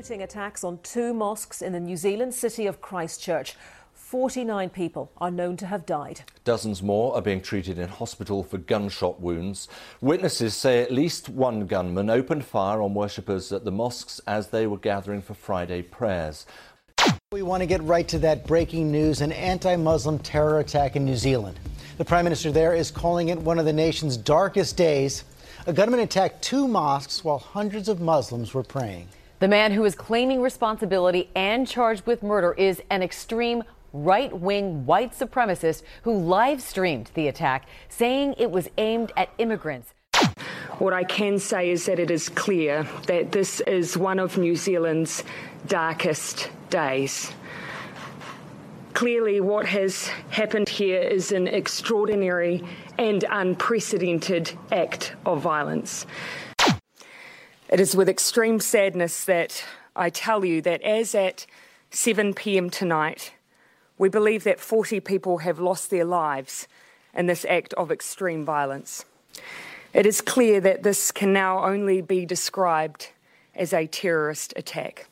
Shooting 0.00 0.22
attacks 0.22 0.64
on 0.64 0.78
two 0.82 1.12
mosques 1.12 1.60
in 1.60 1.74
the 1.74 1.78
New 1.78 1.94
Zealand 1.94 2.32
city 2.32 2.66
of 2.66 2.80
Christchurch. 2.80 3.54
49 3.92 4.70
people 4.70 5.12
are 5.18 5.30
known 5.30 5.58
to 5.58 5.66
have 5.66 5.84
died. 5.84 6.22
Dozens 6.42 6.82
more 6.82 7.14
are 7.14 7.20
being 7.20 7.42
treated 7.42 7.78
in 7.78 7.86
hospital 7.86 8.42
for 8.42 8.56
gunshot 8.56 9.20
wounds. 9.20 9.68
Witnesses 10.00 10.54
say 10.54 10.80
at 10.80 10.90
least 10.90 11.28
one 11.28 11.66
gunman 11.66 12.08
opened 12.08 12.46
fire 12.46 12.80
on 12.80 12.94
worshippers 12.94 13.52
at 13.52 13.66
the 13.66 13.70
mosques 13.70 14.22
as 14.26 14.48
they 14.48 14.66
were 14.66 14.78
gathering 14.78 15.20
for 15.20 15.34
Friday 15.34 15.82
prayers. 15.82 16.46
We 17.30 17.42
want 17.42 17.60
to 17.60 17.66
get 17.66 17.82
right 17.82 18.08
to 18.08 18.18
that 18.20 18.46
breaking 18.46 18.90
news 18.90 19.20
an 19.20 19.32
anti 19.32 19.76
Muslim 19.76 20.18
terror 20.20 20.60
attack 20.60 20.96
in 20.96 21.04
New 21.04 21.16
Zealand. 21.16 21.60
The 21.98 22.06
Prime 22.06 22.24
Minister 22.24 22.50
there 22.50 22.74
is 22.74 22.90
calling 22.90 23.28
it 23.28 23.38
one 23.38 23.58
of 23.58 23.66
the 23.66 23.72
nation's 23.74 24.16
darkest 24.16 24.78
days. 24.78 25.24
A 25.66 25.74
gunman 25.74 26.00
attacked 26.00 26.40
two 26.40 26.66
mosques 26.66 27.22
while 27.22 27.38
hundreds 27.38 27.90
of 27.90 28.00
Muslims 28.00 28.54
were 28.54 28.62
praying. 28.62 29.06
The 29.40 29.48
man 29.48 29.72
who 29.72 29.86
is 29.86 29.94
claiming 29.94 30.42
responsibility 30.42 31.30
and 31.34 31.66
charged 31.66 32.06
with 32.06 32.22
murder 32.22 32.52
is 32.52 32.82
an 32.90 33.02
extreme 33.02 33.64
right 33.90 34.38
wing 34.38 34.84
white 34.84 35.12
supremacist 35.12 35.82
who 36.02 36.12
live 36.12 36.60
streamed 36.60 37.10
the 37.14 37.26
attack, 37.26 37.66
saying 37.88 38.34
it 38.36 38.50
was 38.50 38.68
aimed 38.76 39.12
at 39.16 39.30
immigrants. 39.38 39.94
What 40.78 40.92
I 40.92 41.04
can 41.04 41.38
say 41.38 41.70
is 41.70 41.86
that 41.86 41.98
it 41.98 42.10
is 42.10 42.28
clear 42.28 42.86
that 43.06 43.32
this 43.32 43.60
is 43.60 43.96
one 43.96 44.18
of 44.18 44.36
New 44.36 44.56
Zealand's 44.56 45.24
darkest 45.66 46.50
days. 46.68 47.32
Clearly, 48.92 49.40
what 49.40 49.64
has 49.64 50.08
happened 50.28 50.68
here 50.68 51.00
is 51.00 51.32
an 51.32 51.48
extraordinary 51.48 52.62
and 52.98 53.24
unprecedented 53.30 54.52
act 54.70 55.14
of 55.24 55.40
violence. 55.40 56.04
It 57.70 57.78
is 57.78 57.94
with 57.94 58.08
extreme 58.08 58.58
sadness 58.58 59.24
that 59.26 59.64
I 59.94 60.10
tell 60.10 60.44
you 60.44 60.60
that 60.62 60.82
as 60.82 61.14
at 61.14 61.46
7 61.90 62.34
pm 62.34 62.68
tonight, 62.68 63.32
we 63.96 64.08
believe 64.08 64.42
that 64.42 64.58
40 64.58 64.98
people 64.98 65.38
have 65.38 65.60
lost 65.60 65.88
their 65.88 66.04
lives 66.04 66.66
in 67.14 67.26
this 67.26 67.46
act 67.48 67.72
of 67.74 67.92
extreme 67.92 68.44
violence. 68.44 69.04
It 69.94 70.04
is 70.04 70.20
clear 70.20 70.60
that 70.60 70.82
this 70.82 71.12
can 71.12 71.32
now 71.32 71.64
only 71.64 72.00
be 72.00 72.26
described 72.26 73.10
as 73.54 73.72
a 73.72 73.86
terrorist 73.86 74.52
attack. 74.56 75.06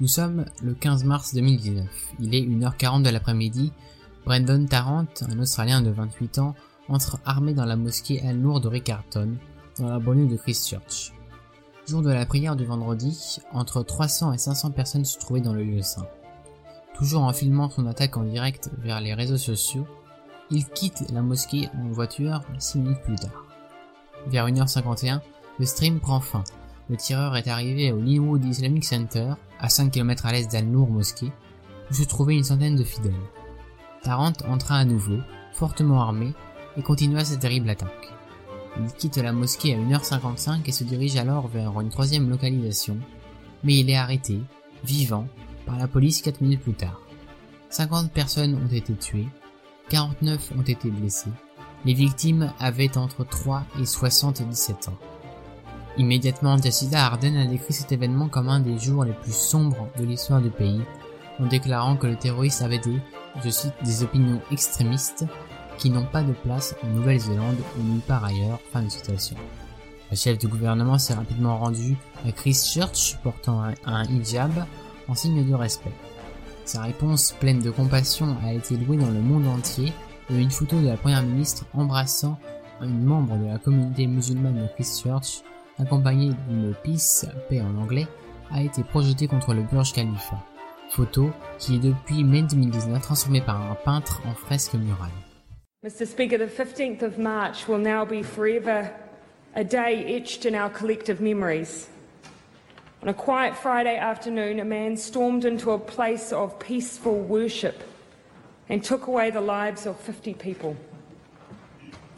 Nous 0.00 0.06
sommes 0.06 0.44
le 0.62 0.74
15 0.74 1.02
mars 1.02 1.34
2019. 1.34 1.84
Il 2.20 2.32
est 2.32 2.42
1h40 2.42 3.02
de 3.02 3.10
l'après-midi. 3.10 3.72
Brandon 4.24 4.64
Tarrant, 4.64 5.06
un 5.22 5.38
Australien 5.40 5.82
de 5.82 5.90
28 5.90 6.38
ans, 6.38 6.54
entre 6.88 7.18
armé 7.24 7.52
dans 7.52 7.64
la 7.64 7.74
mosquée 7.74 8.22
Al-Nour 8.24 8.60
de 8.60 8.68
Riccarton, 8.68 9.34
dans 9.80 9.88
la 9.88 9.98
banlieue 9.98 10.28
de 10.28 10.36
Christchurch. 10.36 11.12
Jour 11.88 12.02
de 12.02 12.12
la 12.12 12.26
prière 12.26 12.54
du 12.54 12.64
vendredi, 12.64 13.38
entre 13.52 13.82
300 13.82 14.34
et 14.34 14.38
500 14.38 14.70
personnes 14.70 15.04
se 15.04 15.18
trouvaient 15.18 15.40
dans 15.40 15.52
le 15.52 15.64
lieu 15.64 15.82
saint. 15.82 16.06
Toujours 16.94 17.24
en 17.24 17.32
filmant 17.32 17.68
son 17.68 17.86
attaque 17.86 18.16
en 18.16 18.22
direct 18.22 18.70
vers 18.78 19.00
les 19.00 19.14
réseaux 19.14 19.36
sociaux, 19.36 19.88
il 20.52 20.64
quitte 20.68 21.10
la 21.10 21.22
mosquée 21.22 21.68
en 21.74 21.88
voiture 21.88 22.42
6 22.60 22.78
minutes 22.78 23.02
plus 23.02 23.16
tard. 23.16 23.46
Vers 24.28 24.46
1h51, 24.46 25.22
le 25.58 25.66
stream 25.66 25.98
prend 25.98 26.20
fin. 26.20 26.44
Le 26.88 26.96
tireur 26.96 27.36
est 27.36 27.48
arrivé 27.48 27.90
au 27.90 28.00
Linwood 28.00 28.44
Islamic 28.44 28.84
Center, 28.84 29.34
à 29.58 29.68
5 29.68 29.92
km 29.92 30.26
à 30.26 30.32
l'est 30.32 30.50
d'Al-Nour 30.50 30.90
mosquée, 30.90 31.32
où 31.90 31.94
se 31.94 32.04
trouvaient 32.04 32.36
une 32.36 32.44
centaine 32.44 32.76
de 32.76 32.84
fidèles. 32.84 33.12
Tarrant 34.02 34.32
entra 34.48 34.76
à 34.76 34.84
nouveau, 34.84 35.18
fortement 35.52 36.00
armé, 36.00 36.32
et 36.76 36.82
continua 36.82 37.24
sa 37.24 37.36
terrible 37.36 37.70
attaque. 37.70 38.12
Il 38.78 38.92
quitte 38.92 39.16
la 39.16 39.32
mosquée 39.32 39.74
à 39.74 39.78
1h55 39.78 40.60
et 40.66 40.72
se 40.72 40.84
dirige 40.84 41.16
alors 41.16 41.48
vers 41.48 41.80
une 41.80 41.88
troisième 41.88 42.30
localisation, 42.30 42.96
mais 43.64 43.78
il 43.78 43.90
est 43.90 43.96
arrêté, 43.96 44.40
vivant, 44.84 45.26
par 45.66 45.76
la 45.78 45.88
police 45.88 46.22
4 46.22 46.40
minutes 46.40 46.62
plus 46.62 46.74
tard. 46.74 47.00
50 47.70 48.12
personnes 48.12 48.54
ont 48.54 48.72
été 48.72 48.94
tuées, 48.94 49.28
49 49.90 50.52
ont 50.56 50.62
été 50.62 50.90
blessées, 50.90 51.32
les 51.84 51.94
victimes 51.94 52.52
avaient 52.58 52.96
entre 52.96 53.24
3 53.24 53.64
et 53.80 53.86
77 53.86 54.88
ans. 54.88 54.98
Immédiatement, 55.98 56.56
Jacinda 56.56 57.06
Ardern 57.06 57.36
a 57.36 57.46
décrit 57.46 57.72
cet 57.72 57.90
événement 57.90 58.28
comme 58.28 58.48
un 58.48 58.60
des 58.60 58.78
jours 58.78 59.04
les 59.04 59.12
plus 59.12 59.34
sombres 59.34 59.88
de 59.98 60.04
l'histoire 60.04 60.40
du 60.40 60.50
pays, 60.50 60.80
en 61.40 61.46
déclarant 61.46 61.96
que 61.96 62.06
le 62.06 62.14
terroriste 62.14 62.62
avait 62.62 62.78
des, 62.78 63.00
je 63.44 63.50
cite, 63.50 63.72
des 63.84 64.04
opinions 64.04 64.40
extrémistes 64.52 65.24
qui 65.76 65.90
n'ont 65.90 66.06
pas 66.06 66.22
de 66.22 66.32
place 66.32 66.76
en 66.84 66.86
Nouvelle-Zélande 66.86 67.56
ou 67.76 67.82
nulle 67.82 68.00
part 68.00 68.24
ailleurs. 68.24 68.60
Fin 68.72 68.82
de 68.82 68.88
citation. 68.88 69.36
Le 70.12 70.16
chef 70.16 70.38
du 70.38 70.46
gouvernement 70.46 70.98
s'est 70.98 71.14
rapidement 71.14 71.58
rendu 71.58 71.96
à 72.24 72.30
Christchurch 72.30 73.18
portant 73.24 73.60
un, 73.60 73.74
un 73.84 74.04
hijab 74.04 74.66
en 75.08 75.16
signe 75.16 75.44
de 75.44 75.54
respect. 75.54 75.92
Sa 76.64 76.82
réponse 76.82 77.34
pleine 77.40 77.60
de 77.60 77.70
compassion 77.70 78.36
a 78.44 78.52
été 78.52 78.76
louée 78.76 78.98
dans 78.98 79.10
le 79.10 79.20
monde 79.20 79.48
entier 79.48 79.92
et 80.30 80.36
une 80.36 80.50
photo 80.50 80.80
de 80.80 80.86
la 80.86 80.96
première 80.96 81.22
ministre 81.22 81.66
embrassant 81.74 82.38
une 82.80 83.04
membre 83.04 83.36
de 83.36 83.46
la 83.46 83.58
communauté 83.58 84.06
musulmane 84.06 84.62
de 84.62 84.68
Christchurch 84.74 85.42
accompagnée 85.78 86.32
d'une 86.48 86.74
peace, 86.82 87.26
paix 87.48 87.60
en 87.60 87.80
anglais, 87.80 88.06
a 88.50 88.62
été 88.62 88.82
projetée 88.82 89.28
contre 89.28 89.54
le 89.54 89.62
Burj 89.62 89.92
Khalifa. 89.92 90.36
Photo 90.90 91.30
qui 91.58 91.76
est 91.76 91.78
depuis 91.78 92.24
mai 92.24 92.42
2019 92.42 93.02
transformée 93.02 93.40
par 93.40 93.60
un 93.60 93.74
peintre 93.74 94.22
en 94.26 94.32
fresque 94.34 94.74
murale. 94.74 95.10
Mr. 95.84 96.06
Speaker, 96.06 96.38
the 96.38 96.50
15th 96.50 97.02
of 97.02 97.18
March 97.18 97.68
will 97.68 97.78
now 97.78 98.04
be 98.04 98.22
forever 98.22 98.90
a 99.54 99.62
day 99.62 100.04
etched 100.16 100.44
in 100.44 100.54
our 100.54 100.70
collective 100.70 101.20
memories. 101.20 101.88
On 103.02 103.08
a 103.08 103.14
quiet 103.14 103.54
Friday 103.54 103.96
afternoon, 103.96 104.58
a 104.58 104.64
man 104.64 104.96
stormed 104.96 105.44
into 105.44 105.70
a 105.70 105.78
place 105.78 106.32
of 106.32 106.58
peaceful 106.58 107.20
worship 107.20 107.84
and 108.68 108.82
took 108.82 109.06
away 109.06 109.30
the 109.30 109.40
lives 109.40 109.86
of 109.86 109.96
50 110.00 110.34
people. 110.34 110.76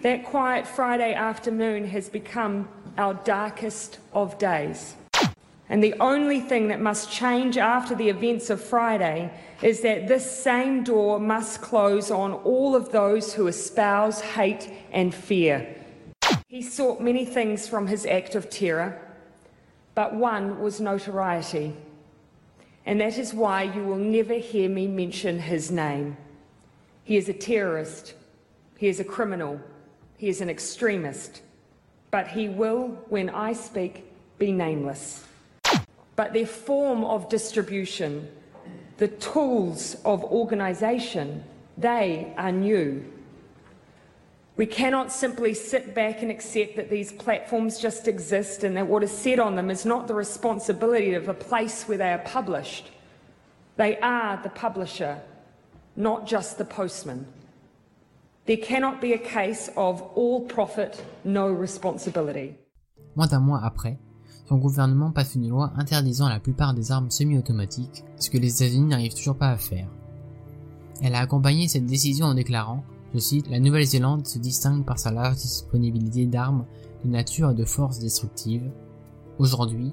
That 0.02 0.24
quiet 0.24 0.66
Friday 0.66 1.12
afternoon 1.12 1.84
has 1.84 2.08
become 2.08 2.66
our 2.98 3.14
darkest 3.14 3.98
of 4.12 4.38
days. 4.38 4.94
And 5.68 5.84
the 5.84 5.94
only 6.00 6.40
thing 6.40 6.66
that 6.68 6.80
must 6.80 7.12
change 7.12 7.56
after 7.56 7.94
the 7.94 8.08
events 8.08 8.50
of 8.50 8.60
Friday 8.60 9.32
is 9.62 9.82
that 9.82 10.08
this 10.08 10.28
same 10.28 10.82
door 10.82 11.20
must 11.20 11.60
close 11.60 12.10
on 12.10 12.32
all 12.32 12.74
of 12.74 12.90
those 12.90 13.34
who 13.34 13.46
espouse 13.46 14.20
hate 14.20 14.68
and 14.90 15.14
fear. 15.14 15.76
He 16.48 16.60
sought 16.60 17.00
many 17.00 17.24
things 17.24 17.68
from 17.68 17.86
his 17.86 18.04
act 18.04 18.34
of 18.34 18.50
terror, 18.50 19.00
but 19.94 20.12
one 20.12 20.60
was 20.60 20.80
notoriety. 20.80 21.76
And 22.84 23.00
that 23.00 23.16
is 23.16 23.32
why 23.32 23.62
you 23.62 23.84
will 23.84 23.96
never 23.96 24.34
hear 24.34 24.68
me 24.68 24.88
mention 24.88 25.38
his 25.38 25.70
name. 25.70 26.16
He 27.04 27.16
is 27.16 27.28
a 27.28 27.32
terrorist, 27.32 28.14
he 28.76 28.88
is 28.88 28.98
a 28.98 29.04
criminal, 29.04 29.60
he 30.16 30.28
is 30.28 30.40
an 30.40 30.50
extremist, 30.50 31.42
but 32.10 32.28
he 32.28 32.48
will, 32.48 32.88
when 33.08 33.30
I 33.30 33.52
speak, 33.52 34.04
be 34.38 34.52
nameless 34.52 35.24
but 36.20 36.34
their 36.34 36.44
form 36.44 37.02
of 37.02 37.30
distribution, 37.30 38.28
the 38.98 39.08
tools 39.08 39.96
of 40.04 40.22
organisation, 40.22 41.42
they 41.78 42.34
are 42.36 42.52
new. 42.52 43.02
We 44.58 44.66
cannot 44.66 45.10
simply 45.10 45.54
sit 45.54 45.94
back 45.94 46.20
and 46.20 46.30
accept 46.30 46.76
that 46.76 46.90
these 46.90 47.10
platforms 47.10 47.78
just 47.78 48.06
exist 48.06 48.64
and 48.64 48.76
that 48.76 48.86
what 48.86 49.02
is 49.02 49.10
said 49.10 49.38
on 49.38 49.56
them 49.56 49.70
is 49.70 49.86
not 49.86 50.08
the 50.08 50.14
responsibility 50.14 51.14
of 51.14 51.24
the 51.24 51.32
place 51.32 51.84
where 51.84 51.96
they 51.96 52.12
are 52.12 52.18
published. 52.18 52.90
They 53.78 53.98
are 54.00 54.38
the 54.42 54.50
publisher, 54.50 55.22
not 55.96 56.26
just 56.26 56.58
the 56.58 56.66
postman. 56.66 57.26
There 58.50 58.58
cannot 58.58 59.00
be 59.00 59.12
a 59.12 59.18
case 59.18 59.70
of 59.76 60.02
all 60.16 60.44
profit, 60.44 61.00
no 61.24 61.54
responsibility. 61.54 62.56
Moins 63.14 63.28
d'un 63.28 63.38
mois 63.38 63.60
après, 63.62 64.00
son 64.48 64.56
gouvernement 64.56 65.12
passe 65.12 65.36
une 65.36 65.48
loi 65.48 65.70
interdisant 65.76 66.28
la 66.28 66.40
plupart 66.40 66.74
des 66.74 66.90
armes 66.90 67.12
semi-automatiques, 67.12 68.02
ce 68.16 68.28
que 68.28 68.38
les 68.38 68.56
États-Unis 68.56 68.88
n'arrivent 68.88 69.14
toujours 69.14 69.36
pas 69.36 69.50
à 69.50 69.56
faire. 69.56 69.86
Elle 71.00 71.14
a 71.14 71.20
accompagné 71.20 71.68
cette 71.68 71.86
décision 71.86 72.26
en 72.26 72.34
déclarant, 72.34 72.82
je 73.14 73.20
cite, 73.20 73.48
La 73.48 73.60
Nouvelle-Zélande 73.60 74.26
se 74.26 74.40
distingue 74.40 74.84
par 74.84 74.98
sa 74.98 75.12
large 75.12 75.36
disponibilité 75.36 76.26
d'armes 76.26 76.66
de 77.04 77.08
nature 77.08 77.52
et 77.52 77.54
de 77.54 77.64
force 77.64 78.00
destructive. 78.00 78.68
Aujourd'hui, 79.38 79.92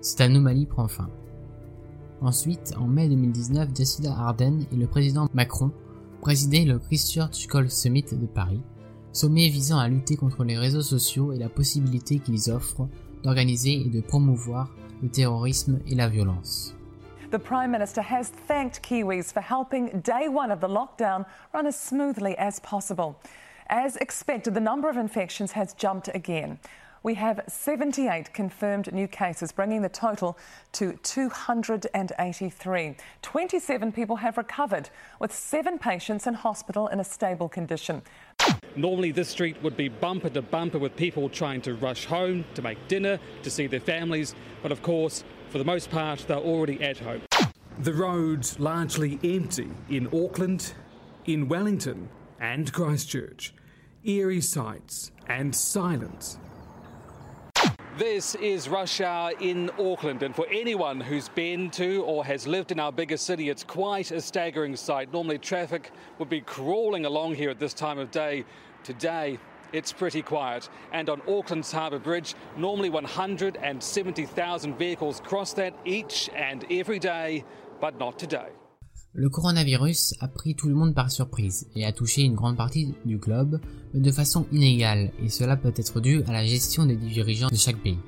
cette 0.00 0.20
anomalie 0.20 0.66
prend 0.66 0.86
fin. 0.86 1.10
Ensuite, 2.20 2.72
en 2.78 2.86
mai 2.86 3.08
2019, 3.08 3.70
Jacinda 3.76 4.16
Ardern 4.16 4.64
et 4.70 4.76
le 4.76 4.86
président 4.86 5.28
Macron 5.34 5.72
présidaient 6.20 6.64
le 6.64 6.78
Christchurch 6.78 7.46
Call 7.46 7.70
Summit 7.70 8.04
de 8.12 8.26
Paris, 8.26 8.62
sommet 9.12 9.48
visant 9.48 9.78
à 9.78 9.88
lutter 9.88 10.16
contre 10.16 10.44
les 10.44 10.58
réseaux 10.58 10.82
sociaux 10.82 11.32
et 11.32 11.38
la 11.38 11.48
possibilité 11.48 12.18
qu'ils 12.18 12.50
offrent 12.50 12.88
d'organiser 13.22 13.82
et 13.86 13.90
de 13.90 14.00
promouvoir 14.00 14.70
le 15.02 15.08
terrorisme 15.08 15.80
et 15.86 15.94
la 15.94 16.08
violence. 16.08 16.74
The 17.30 17.38
Prime 17.38 17.72
Minister 17.72 18.02
has 18.02 18.30
thanked 18.46 18.82
Kiwis 18.82 19.32
for 19.32 19.40
helping 19.40 20.00
day 20.02 20.28
one 20.28 20.52
of 20.52 20.60
the 20.60 20.68
lockdown 20.68 21.24
run 21.52 21.66
as 21.66 21.76
smoothly 21.76 22.36
as 22.38 22.60
possible. 22.60 23.16
As 23.68 23.96
expected, 23.96 24.54
the 24.54 24.60
number 24.60 24.88
of 24.88 24.96
infections 24.96 25.52
has 25.52 25.74
jumped 25.74 26.08
again. 26.14 26.58
We 27.02 27.14
have 27.14 27.40
78 27.46 28.32
confirmed 28.32 28.92
new 28.92 29.06
cases, 29.06 29.52
bringing 29.52 29.82
the 29.82 29.88
total 29.88 30.36
to 30.72 30.94
283. 31.02 32.96
27 33.22 33.92
people 33.92 34.16
have 34.16 34.36
recovered, 34.36 34.90
with 35.20 35.32
seven 35.32 35.78
patients 35.78 36.26
in 36.26 36.34
hospital 36.34 36.88
in 36.88 36.98
a 37.00 37.04
stable 37.04 37.48
condition. 37.48 38.02
Normally, 38.74 39.12
this 39.12 39.28
street 39.28 39.56
would 39.62 39.76
be 39.76 39.88
bumper 39.88 40.30
to 40.30 40.42
bumper 40.42 40.78
with 40.78 40.96
people 40.96 41.28
trying 41.28 41.60
to 41.62 41.74
rush 41.74 42.06
home, 42.06 42.44
to 42.54 42.62
make 42.62 42.88
dinner, 42.88 43.18
to 43.42 43.50
see 43.50 43.66
their 43.66 43.80
families, 43.80 44.34
but 44.62 44.72
of 44.72 44.82
course, 44.82 45.24
for 45.50 45.58
the 45.58 45.64
most 45.64 45.90
part, 45.90 46.24
they're 46.26 46.36
already 46.36 46.82
at 46.82 46.98
home. 46.98 47.22
The 47.78 47.92
roads 47.92 48.58
largely 48.58 49.18
empty 49.22 49.70
in 49.88 50.08
Auckland, 50.08 50.72
in 51.26 51.48
Wellington, 51.48 52.08
and 52.40 52.72
Christchurch. 52.72 53.54
Eerie 54.04 54.40
sights 54.40 55.10
and 55.28 55.54
silence 55.54 56.38
this 57.98 58.34
is 58.36 58.68
rush 58.68 59.00
hour 59.00 59.32
in 59.40 59.70
Auckland, 59.78 60.22
and 60.22 60.36
for 60.36 60.46
anyone 60.50 61.00
who's 61.00 61.30
been 61.30 61.70
to 61.70 62.02
or 62.02 62.24
has 62.24 62.46
lived 62.46 62.70
in 62.70 62.78
our 62.78 62.92
biggest 62.92 63.24
city, 63.24 63.48
it's 63.48 63.64
quite 63.64 64.10
a 64.10 64.20
staggering 64.20 64.76
sight. 64.76 65.12
Normally, 65.12 65.38
traffic 65.38 65.90
would 66.18 66.28
be 66.28 66.42
crawling 66.42 67.06
along 67.06 67.36
here 67.36 67.48
at 67.48 67.58
this 67.58 67.72
time 67.72 67.98
of 67.98 68.10
day. 68.10 68.44
Today, 68.84 69.38
it's 69.72 69.92
pretty 69.92 70.20
quiet. 70.20 70.68
And 70.92 71.08
on 71.08 71.22
Auckland's 71.26 71.72
Harbour 71.72 71.98
Bridge, 71.98 72.34
normally 72.56 72.90
170,000 72.90 74.78
vehicles 74.78 75.20
cross 75.24 75.54
that 75.54 75.74
each 75.84 76.28
and 76.34 76.64
every 76.70 76.98
day, 76.98 77.44
but 77.80 77.98
not 77.98 78.18
today. 78.18 78.50
Le 79.18 79.30
coronavirus 79.30 80.12
a 80.20 80.28
pris 80.28 80.54
tout 80.54 80.68
le 80.68 80.74
monde 80.74 80.94
par 80.94 81.10
surprise 81.10 81.68
et 81.74 81.86
a 81.86 81.92
touché 81.92 82.20
une 82.20 82.34
grande 82.34 82.58
partie 82.58 82.94
du 83.06 83.16
globe, 83.16 83.58
mais 83.94 84.00
de 84.00 84.12
façon 84.12 84.44
inégale, 84.52 85.10
et 85.24 85.30
cela 85.30 85.56
peut 85.56 85.72
être 85.74 86.02
dû 86.02 86.22
à 86.24 86.32
la 86.32 86.44
gestion 86.44 86.84
des 86.84 86.96
dirigeants 86.96 87.48
de 87.48 87.56
chaque 87.56 87.82
pays. 87.82 87.98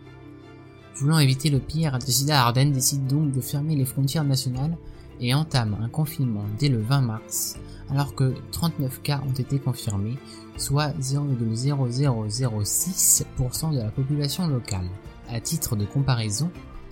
Voulant 0.96 1.18
éviter 1.18 1.48
le 1.48 1.60
pire, 1.60 1.98
Jacinda 1.98 2.42
Ardern 2.42 2.72
décide 2.72 3.06
donc 3.06 3.32
de 3.32 3.40
fermer 3.40 3.74
les 3.74 3.86
frontières 3.86 4.24
nationales 4.24 4.76
et 5.18 5.32
entame 5.32 5.78
un 5.80 5.88
confinement 5.88 6.44
dès 6.58 6.68
le 6.68 6.82
20 6.82 7.00
mars, 7.00 7.56
alors 7.88 8.14
que 8.14 8.34
39 8.52 9.00
cas 9.00 9.22
ont 9.26 9.32
été 9.32 9.58
confirmés, 9.58 10.18
soit 10.58 10.90
0,0006% 11.00 13.72
de 13.72 13.78
la 13.78 13.90
population 13.90 14.46
locale. 14.46 14.90
À 15.30 15.40
titre 15.40 15.74
de 15.74 15.86
comparaison, 15.86 16.50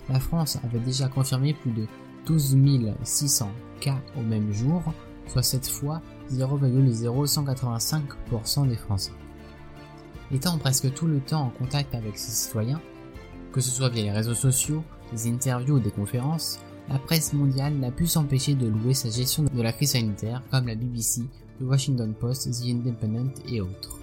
la 0.09 0.19
France 0.19 0.57
avait 0.63 0.79
déjà 0.79 1.07
confirmé 1.07 1.53
plus 1.53 1.71
de 1.71 1.85
12 2.27 2.57
600 3.03 3.49
cas 3.79 4.01
au 4.17 4.21
même 4.21 4.51
jour, 4.51 4.83
soit 5.27 5.43
cette 5.43 5.67
fois 5.67 6.01
0,0185% 6.31 8.67
des 8.67 8.75
Français. 8.75 9.13
Étant 10.31 10.57
presque 10.57 10.93
tout 10.93 11.07
le 11.07 11.21
temps 11.21 11.43
en 11.43 11.49
contact 11.49 11.95
avec 11.95 12.17
ses 12.17 12.31
citoyens, 12.31 12.81
que 13.53 13.61
ce 13.61 13.69
soit 13.69 13.87
via 13.89 14.03
les 14.03 14.11
réseaux 14.11 14.33
sociaux, 14.33 14.83
des 15.13 15.29
interviews 15.29 15.75
ou 15.75 15.79
des 15.79 15.91
conférences, 15.91 16.59
la 16.89 16.99
presse 16.99 17.31
mondiale 17.31 17.75
n'a 17.75 17.91
pu 17.91 18.07
s'empêcher 18.07 18.55
de 18.55 18.67
louer 18.67 18.93
sa 18.93 19.09
gestion 19.09 19.43
de 19.43 19.61
la 19.61 19.71
crise 19.71 19.91
sanitaire 19.91 20.43
comme 20.51 20.67
la 20.67 20.75
BBC, 20.75 21.21
le 21.61 21.67
Washington 21.67 22.13
Post, 22.13 22.51
The 22.51 22.65
Independent 22.65 23.39
et 23.49 23.61
autres. 23.61 23.99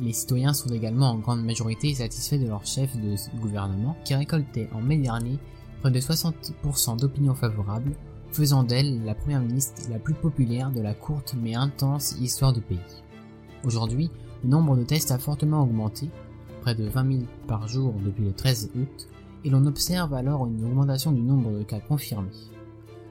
Les 0.00 0.12
citoyens 0.12 0.54
sont 0.54 0.70
également 0.70 1.10
en 1.10 1.18
grande 1.18 1.44
majorité 1.44 1.92
satisfaits 1.94 2.38
de 2.38 2.46
leur 2.46 2.64
chef 2.64 2.96
de 2.96 3.16
gouvernement 3.40 3.96
qui 4.04 4.14
récoltait 4.14 4.70
en 4.72 4.80
mai 4.80 4.98
dernier 4.98 5.40
près 5.80 5.90
de 5.90 6.00
60% 6.00 6.98
d'opinions 6.98 7.34
favorables, 7.34 7.92
faisant 8.32 8.62
d'elle 8.62 9.04
la 9.04 9.14
première 9.14 9.40
ministre 9.40 9.82
la 9.90 9.98
plus 9.98 10.14
populaire 10.14 10.70
de 10.70 10.80
la 10.80 10.94
courte 10.94 11.34
mais 11.40 11.54
intense 11.54 12.16
histoire 12.20 12.52
du 12.52 12.60
pays. 12.60 12.78
Aujourd'hui, 13.64 14.10
le 14.42 14.50
nombre 14.50 14.76
de 14.76 14.84
tests 14.84 15.10
a 15.10 15.18
fortement 15.18 15.62
augmenté, 15.62 16.08
près 16.62 16.74
de 16.74 16.84
20 16.84 17.12
000 17.12 17.24
par 17.46 17.66
jour 17.68 17.94
depuis 18.04 18.24
le 18.24 18.32
13 18.32 18.70
août, 18.76 19.08
et 19.44 19.50
l'on 19.50 19.66
observe 19.66 20.14
alors 20.14 20.46
une 20.46 20.64
augmentation 20.64 21.12
du 21.12 21.22
nombre 21.22 21.50
de 21.50 21.62
cas 21.62 21.80
confirmés. 21.80 22.28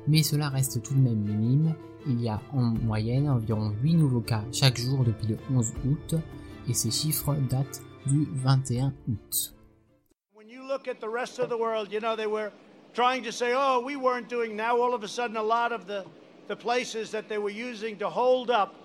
Mais 0.07 0.23
cela 0.23 0.49
reste 0.49 0.81
tout 0.81 0.93
de 0.93 1.01
même 1.01 1.19
minime, 1.19 1.73
il 2.07 2.21
y 2.21 2.29
a 2.29 2.41
en 2.53 2.61
moyenne 2.61 3.29
environ 3.29 3.73
8 3.83 3.95
nouveaux 3.95 4.21
cas 4.21 4.43
chaque 4.51 4.79
jour 4.79 5.03
depuis 5.03 5.27
le 5.27 5.37
11 5.53 5.73
août, 5.85 6.15
et 6.67 6.73
ces 6.73 6.91
chiffres 6.91 7.35
datent 7.49 7.81
du 8.05 8.27
21 8.33 8.93
août. 9.07 9.53
Look 10.69 10.87
at 10.87 11.01
the 11.01 11.09
rest 11.09 11.39
of 11.39 11.49
the 11.49 11.57
world, 11.57 11.91
you 11.91 11.99
know, 11.99 12.15
they 12.15 12.27
were 12.27 12.51
trying 12.93 13.23
to 13.23 13.31
say, 13.31 13.53
oh, 13.55 13.79
we 13.79 13.95
weren't 13.95 14.29
doing. 14.29 14.55
Now, 14.55 14.79
all 14.79 14.93
of 14.93 15.03
a 15.03 15.07
sudden, 15.07 15.35
a 15.35 15.43
lot 15.43 15.71
of 15.71 15.87
the, 15.87 16.05
the 16.47 16.55
places 16.55 17.09
that 17.09 17.27
they 17.27 17.39
were 17.39 17.49
using 17.49 17.97
to 17.97 18.07
hold 18.07 18.51
up, 18.51 18.75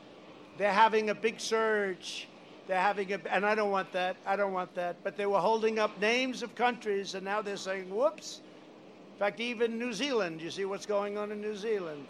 they're 0.56 0.72
having 0.72 1.10
a 1.10 1.14
big 1.14 1.38
surge. 1.38 2.26
They're 2.66 2.80
having 2.80 3.12
a, 3.12 3.20
and 3.30 3.44
I 3.44 3.54
don't 3.54 3.70
want 3.70 3.92
that. 3.92 4.16
I 4.24 4.34
don't 4.34 4.54
want 4.54 4.74
that. 4.76 4.96
But 5.04 5.18
they 5.18 5.26
were 5.26 5.38
holding 5.38 5.78
up 5.78 6.00
names 6.00 6.42
of 6.42 6.54
countries, 6.54 7.14
and 7.14 7.22
now 7.22 7.42
they're 7.42 7.58
saying, 7.58 7.94
whoops. 7.94 8.40
In 9.12 9.18
fact, 9.18 9.38
even 9.38 9.78
New 9.78 9.92
Zealand, 9.92 10.40
you 10.40 10.50
see 10.50 10.64
what's 10.64 10.86
going 10.86 11.18
on 11.18 11.30
in 11.32 11.42
New 11.42 11.54
Zealand. 11.54 12.06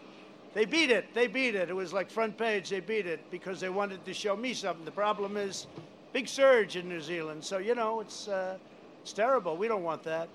They 0.55 0.67
beat 0.67 0.93
it. 0.93 1.13
They 1.15 1.27
beat 1.27 1.57
it. 1.57 1.69
It 1.69 1.75
was 1.75 1.93
like 1.93 2.13
front 2.13 2.39
page. 2.39 2.71
They 2.71 2.79
beat 2.79 3.07
it 3.07 3.29
because 3.29 3.59
they 3.59 3.71
wanted 3.71 4.05
to 4.05 4.15
show 4.15 4.37
me 4.37 4.55
something. 4.55 4.85
The 4.85 4.93
problem 4.93 5.37
is 5.37 5.67
big 6.13 6.29
surge 6.29 6.77
in 6.77 6.89
New 6.89 7.01
Zealand. 7.01 7.43
So, 7.43 7.59
you 7.59 7.75
know, 7.75 7.99
it's. 7.99 8.29
Uh, 8.29 8.57
it's 9.05 9.13
terrible. 9.13 9.55
We 9.55 9.69
don't 9.69 9.83
want 9.83 10.03
that. 10.05 10.31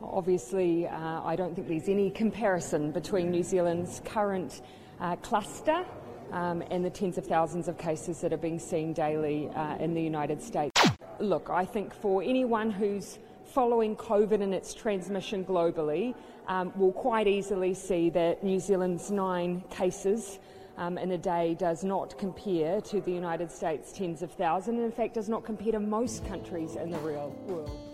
Obviously, 0.00 0.86
uh, 0.86 1.20
I 1.24 1.34
don't 1.34 1.56
think 1.56 1.66
there's 1.66 1.88
any 1.88 2.10
comparison 2.12 2.92
between 2.92 3.32
New 3.32 3.42
Zealand's 3.42 4.00
current 4.04 4.62
uh, 5.00 5.16
cluster 5.16 5.84
um, 6.30 6.62
and 6.70 6.84
the 6.84 6.90
tens 6.90 7.18
of 7.18 7.26
thousands 7.26 7.66
of 7.66 7.76
cases 7.76 8.20
that 8.20 8.32
are 8.32 8.36
being 8.36 8.60
seen 8.60 8.92
daily 8.92 9.48
uh, 9.48 9.78
in 9.78 9.94
the 9.94 10.00
United 10.00 10.40
States. 10.40 10.80
Look, 11.18 11.50
I 11.50 11.64
think 11.64 11.92
for 11.92 12.22
anyone 12.22 12.70
who's 12.70 13.18
following 13.44 13.96
COVID 13.96 14.42
and 14.42 14.54
its 14.54 14.74
transmission 14.74 15.44
globally, 15.44 16.14
um, 16.46 16.72
will 16.76 16.92
quite 16.92 17.26
easily 17.26 17.74
see 17.74 18.10
that 18.10 18.44
New 18.44 18.60
Zealand's 18.60 19.10
nine 19.10 19.64
cases 19.70 20.38
um, 20.76 20.98
in 20.98 21.10
a 21.10 21.18
day 21.18 21.56
does 21.58 21.82
not 21.82 22.16
compare 22.16 22.80
to 22.82 23.00
the 23.00 23.10
United 23.10 23.50
States' 23.50 23.90
tens 23.90 24.22
of 24.22 24.30
thousands, 24.30 24.76
and 24.76 24.84
in 24.84 24.92
fact 24.92 25.14
does 25.14 25.28
not 25.28 25.44
compare 25.44 25.72
to 25.72 25.80
most 25.80 26.24
countries 26.28 26.76
in 26.76 26.90
the 26.90 26.98
real 26.98 27.34
world. 27.48 27.87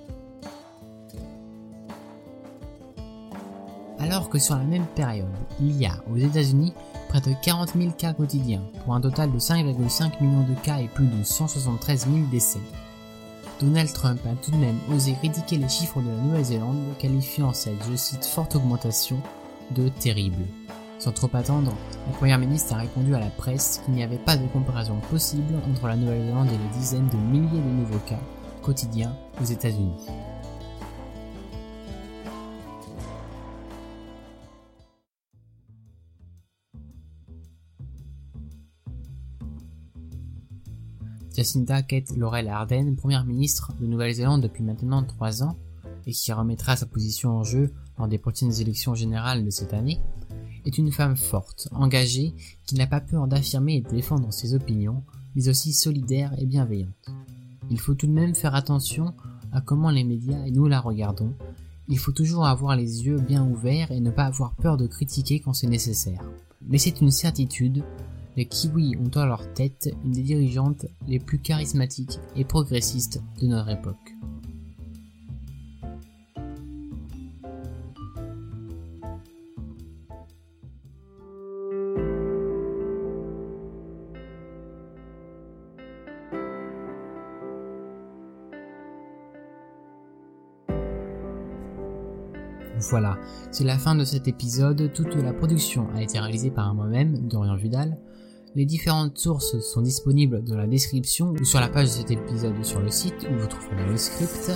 Alors 4.05 4.29
que 4.29 4.39
sur 4.39 4.55
la 4.55 4.65
même 4.65 4.85
période, 4.85 5.27
il 5.61 5.75
y 5.79 5.87
a 5.87 5.95
aux 6.13 6.19
États-Unis 6.19 6.75
près 7.09 7.23
de 7.23 7.33
40 7.43 7.71
000 7.75 7.91
cas 7.93 8.13
quotidiens, 8.13 8.61
pour 8.85 8.95
un 8.95 9.01
total 9.01 9.33
de 9.33 9.39
5,5 9.39 10.23
millions 10.23 10.43
de 10.47 10.55
cas 10.63 10.79
et 10.81 10.89
plus 10.89 11.07
de 11.07 11.25
173 11.25 12.07
000 12.13 12.27
décès. 12.31 12.59
Donald 13.61 13.91
Trump 13.95 14.21
a 14.27 14.35
tout 14.45 14.51
de 14.51 14.59
même 14.59 14.79
osé 14.95 15.15
critiquer 15.15 15.57
les 15.57 15.71
chiffres 15.71 16.03
de 16.03 16.11
la 16.11 16.17
Nouvelle-Zélande, 16.17 16.83
qualifiant 16.99 17.55
cette, 17.55 17.83
je 17.91 17.97
cite, 17.97 18.27
forte 18.27 18.57
augmentation 18.57 19.17
de 19.71 19.89
terrible. 19.89 20.45
Sans 20.99 21.13
trop 21.13 21.31
attendre, 21.33 21.73
la 22.07 22.13
première 22.19 22.39
ministre 22.39 22.75
a 22.75 22.79
répondu 22.79 23.15
à 23.15 23.21
la 23.21 23.31
presse 23.31 23.81
qu'il 23.85 23.95
n'y 23.95 24.03
avait 24.03 24.19
pas 24.19 24.37
de 24.37 24.47
comparaison 24.49 24.97
possible 25.11 25.55
entre 25.71 25.87
la 25.87 25.97
Nouvelle-Zélande 25.97 26.49
et 26.49 26.59
les 26.59 26.79
dizaines 26.79 27.09
de 27.09 27.17
milliers 27.17 27.63
de 27.63 27.81
nouveaux 27.81 28.05
cas 28.07 28.21
quotidiens 28.63 29.17
aux 29.41 29.47
États-Unis. 29.47 29.95
Jacinda 41.45 41.83
Kate 41.83 42.17
Laurel 42.17 42.49
Arden, 42.49 42.97
première 42.97 43.27
ministre 43.27 43.75
de 43.79 43.85
Nouvelle-Zélande 43.85 44.41
depuis 44.41 44.63
maintenant 44.63 45.05
trois 45.05 45.43
ans, 45.43 45.59
et 46.07 46.13
qui 46.13 46.33
remettra 46.33 46.75
sa 46.75 46.87
position 46.87 47.37
en 47.37 47.45
jeu 47.45 47.71
lors 47.99 48.09
des 48.09 48.17
prochaines 48.17 48.63
élections 48.63 48.95
générales 48.95 49.45
de 49.45 49.51
cette 49.51 49.75
année, 49.75 50.01
est 50.65 50.79
une 50.79 50.91
femme 50.91 51.17
forte, 51.17 51.69
engagée, 51.73 52.33
qui 52.65 52.77
n'a 52.77 52.87
pas 52.87 53.03
peur 53.03 53.29
d'affirmer 53.29 53.75
et 53.75 53.81
de 53.83 53.91
défendre 53.91 54.33
ses 54.33 54.55
opinions, 54.55 55.05
mais 55.35 55.51
aussi 55.51 55.75
solidaire 55.75 56.33
et 56.39 56.47
bienveillante. 56.47 57.11
Il 57.69 57.79
faut 57.79 57.93
tout 57.93 58.07
de 58.07 58.13
même 58.13 58.35
faire 58.35 58.55
attention 58.55 59.13
à 59.53 59.61
comment 59.61 59.91
les 59.91 60.05
médias 60.05 60.47
et 60.47 60.51
nous 60.51 60.67
la 60.67 60.81
regardons. 60.81 61.35
Il 61.89 61.99
faut 61.99 62.13
toujours 62.13 62.47
avoir 62.47 62.75
les 62.75 63.05
yeux 63.05 63.19
bien 63.19 63.47
ouverts 63.47 63.93
et 63.93 64.01
ne 64.01 64.11
pas 64.11 64.25
avoir 64.25 64.55
peur 64.55 64.79
de 64.79 64.87
critiquer 64.87 65.41
quand 65.41 65.53
c'est 65.53 65.67
nécessaire. 65.67 66.25
Mais 66.67 66.79
c'est 66.79 67.03
une 67.03 67.11
certitude, 67.11 67.85
les 68.37 68.47
Kiwis 68.47 68.97
ont 68.97 69.17
à 69.19 69.27
leur 69.27 69.53
tête 69.55 69.91
une 70.05 70.13
des 70.13 70.23
dirigeantes 70.23 70.87
les 71.07 71.19
plus 71.19 71.39
charismatiques 71.39 72.19
et 72.37 72.45
progressistes 72.45 73.23
de 73.41 73.47
notre 73.47 73.71
époque. 73.71 74.15
Voilà, 92.91 93.19
c'est 93.51 93.65
la 93.65 93.79
fin 93.79 93.95
de 93.95 94.05
cet 94.05 94.29
épisode. 94.29 94.93
Toute 94.93 95.15
la 95.15 95.33
production 95.33 95.89
a 95.95 96.03
été 96.03 96.19
réalisée 96.19 96.51
par 96.51 96.75
moi-même, 96.75 97.29
Dorian 97.29 97.57
Vidal. 97.57 97.97
Les 98.57 98.67
différentes 98.67 99.19
sources 99.19 99.59
sont 99.59 99.83
disponibles 99.83 100.45
dans 100.45 100.57
la 100.57 100.69
description 100.69 101.35
ou 101.41 101.45
sur 101.45 101.59
la 101.59 101.69
page 101.69 101.87
de 101.87 101.91
cet 101.91 102.13
épisode 102.13 102.65
sur 102.65 102.79
le 102.79 102.89
site 102.89 103.27
où 103.29 103.37
vous 103.37 103.49
trouverez 103.49 103.85
le 103.85 103.97
script. 103.97 104.53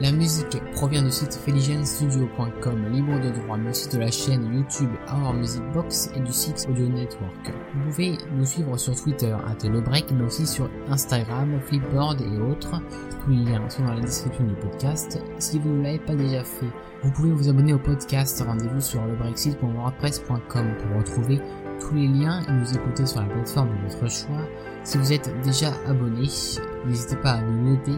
La 0.00 0.12
musique 0.12 0.62
provient 0.72 1.02
du 1.02 1.10
site 1.10 1.34
feligenstudio.com, 1.34 2.92
libre 2.92 3.20
de 3.20 3.30
droit, 3.40 3.56
mais 3.56 3.70
aussi 3.70 3.88
de 3.88 3.98
la 3.98 4.10
chaîne 4.10 4.54
YouTube 4.54 4.88
Our 5.12 5.34
Music 5.34 5.62
Box 5.74 6.10
et 6.16 6.20
du 6.20 6.32
site 6.32 6.64
Audio 6.70 6.88
Network. 6.88 7.52
Vous 7.74 7.90
pouvez 7.90 8.18
nous 8.34 8.46
suivre 8.46 8.78
sur 8.78 8.94
Twitter, 8.94 9.32
à 9.32 9.80
Break, 9.80 10.12
mais 10.12 10.24
aussi 10.24 10.46
sur 10.46 10.70
Instagram, 10.88 11.60
Flipboard 11.66 12.20
et 12.20 12.38
autres. 12.38 12.80
Tous 13.24 13.30
les 13.30 13.44
liens 13.44 13.68
sont 13.68 13.84
dans 13.84 13.94
la 13.94 14.00
description 14.00 14.44
du 14.44 14.54
podcast. 14.54 15.20
Si 15.40 15.58
vous 15.58 15.70
ne 15.70 15.82
l'avez 15.82 15.98
pas 15.98 16.14
déjà 16.14 16.44
fait, 16.44 16.70
vous 17.02 17.10
pouvez 17.10 17.32
vous 17.32 17.48
abonner 17.48 17.74
au 17.74 17.78
podcast. 17.78 18.42
Rendez-vous 18.46 18.80
sur 18.80 19.04
lebrexit.wordpress.com 19.04 20.76
pour 20.78 20.98
retrouver 20.98 21.40
tous 21.80 21.94
les 21.94 22.06
liens 22.06 22.42
et 22.48 22.52
nous 22.52 22.74
écouter 22.74 23.06
sur 23.06 23.20
la 23.20 23.26
plateforme 23.26 23.70
de 23.70 23.88
votre 23.88 24.10
choix. 24.10 24.46
Si 24.84 24.98
vous 24.98 25.12
êtes 25.12 25.30
déjà 25.42 25.72
abonné, 25.86 26.28
n'hésitez 26.86 27.16
pas 27.16 27.32
à 27.32 27.40
nous 27.40 27.70
noter 27.70 27.96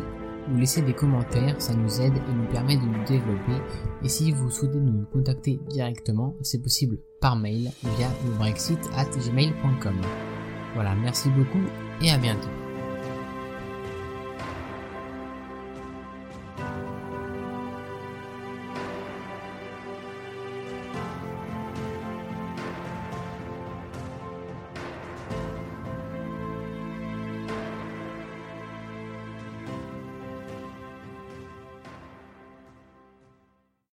ou 0.51 0.57
laisser 0.57 0.83
des 0.83 0.95
commentaires, 0.95 1.61
ça 1.61 1.75
nous 1.75 2.01
aide 2.01 2.17
et 2.17 2.33
nous 2.35 2.47
permet 2.47 2.77
de 2.77 2.83
nous 2.83 3.05
développer. 3.07 3.61
Et 4.03 4.09
si 4.09 4.33
vous 4.33 4.51
souhaitez 4.51 4.81
nous 4.81 5.05
contacter 5.13 5.61
directement, 5.69 6.35
c'est 6.43 6.63
possible 6.63 6.99
par 7.21 7.37
mail 7.37 7.71
via 7.97 8.09
le. 8.41 10.01
Voilà, 10.75 10.95
merci 10.95 11.29
beaucoup 11.31 11.63
et 12.01 12.11
à 12.11 12.19
bientôt. 12.19 12.62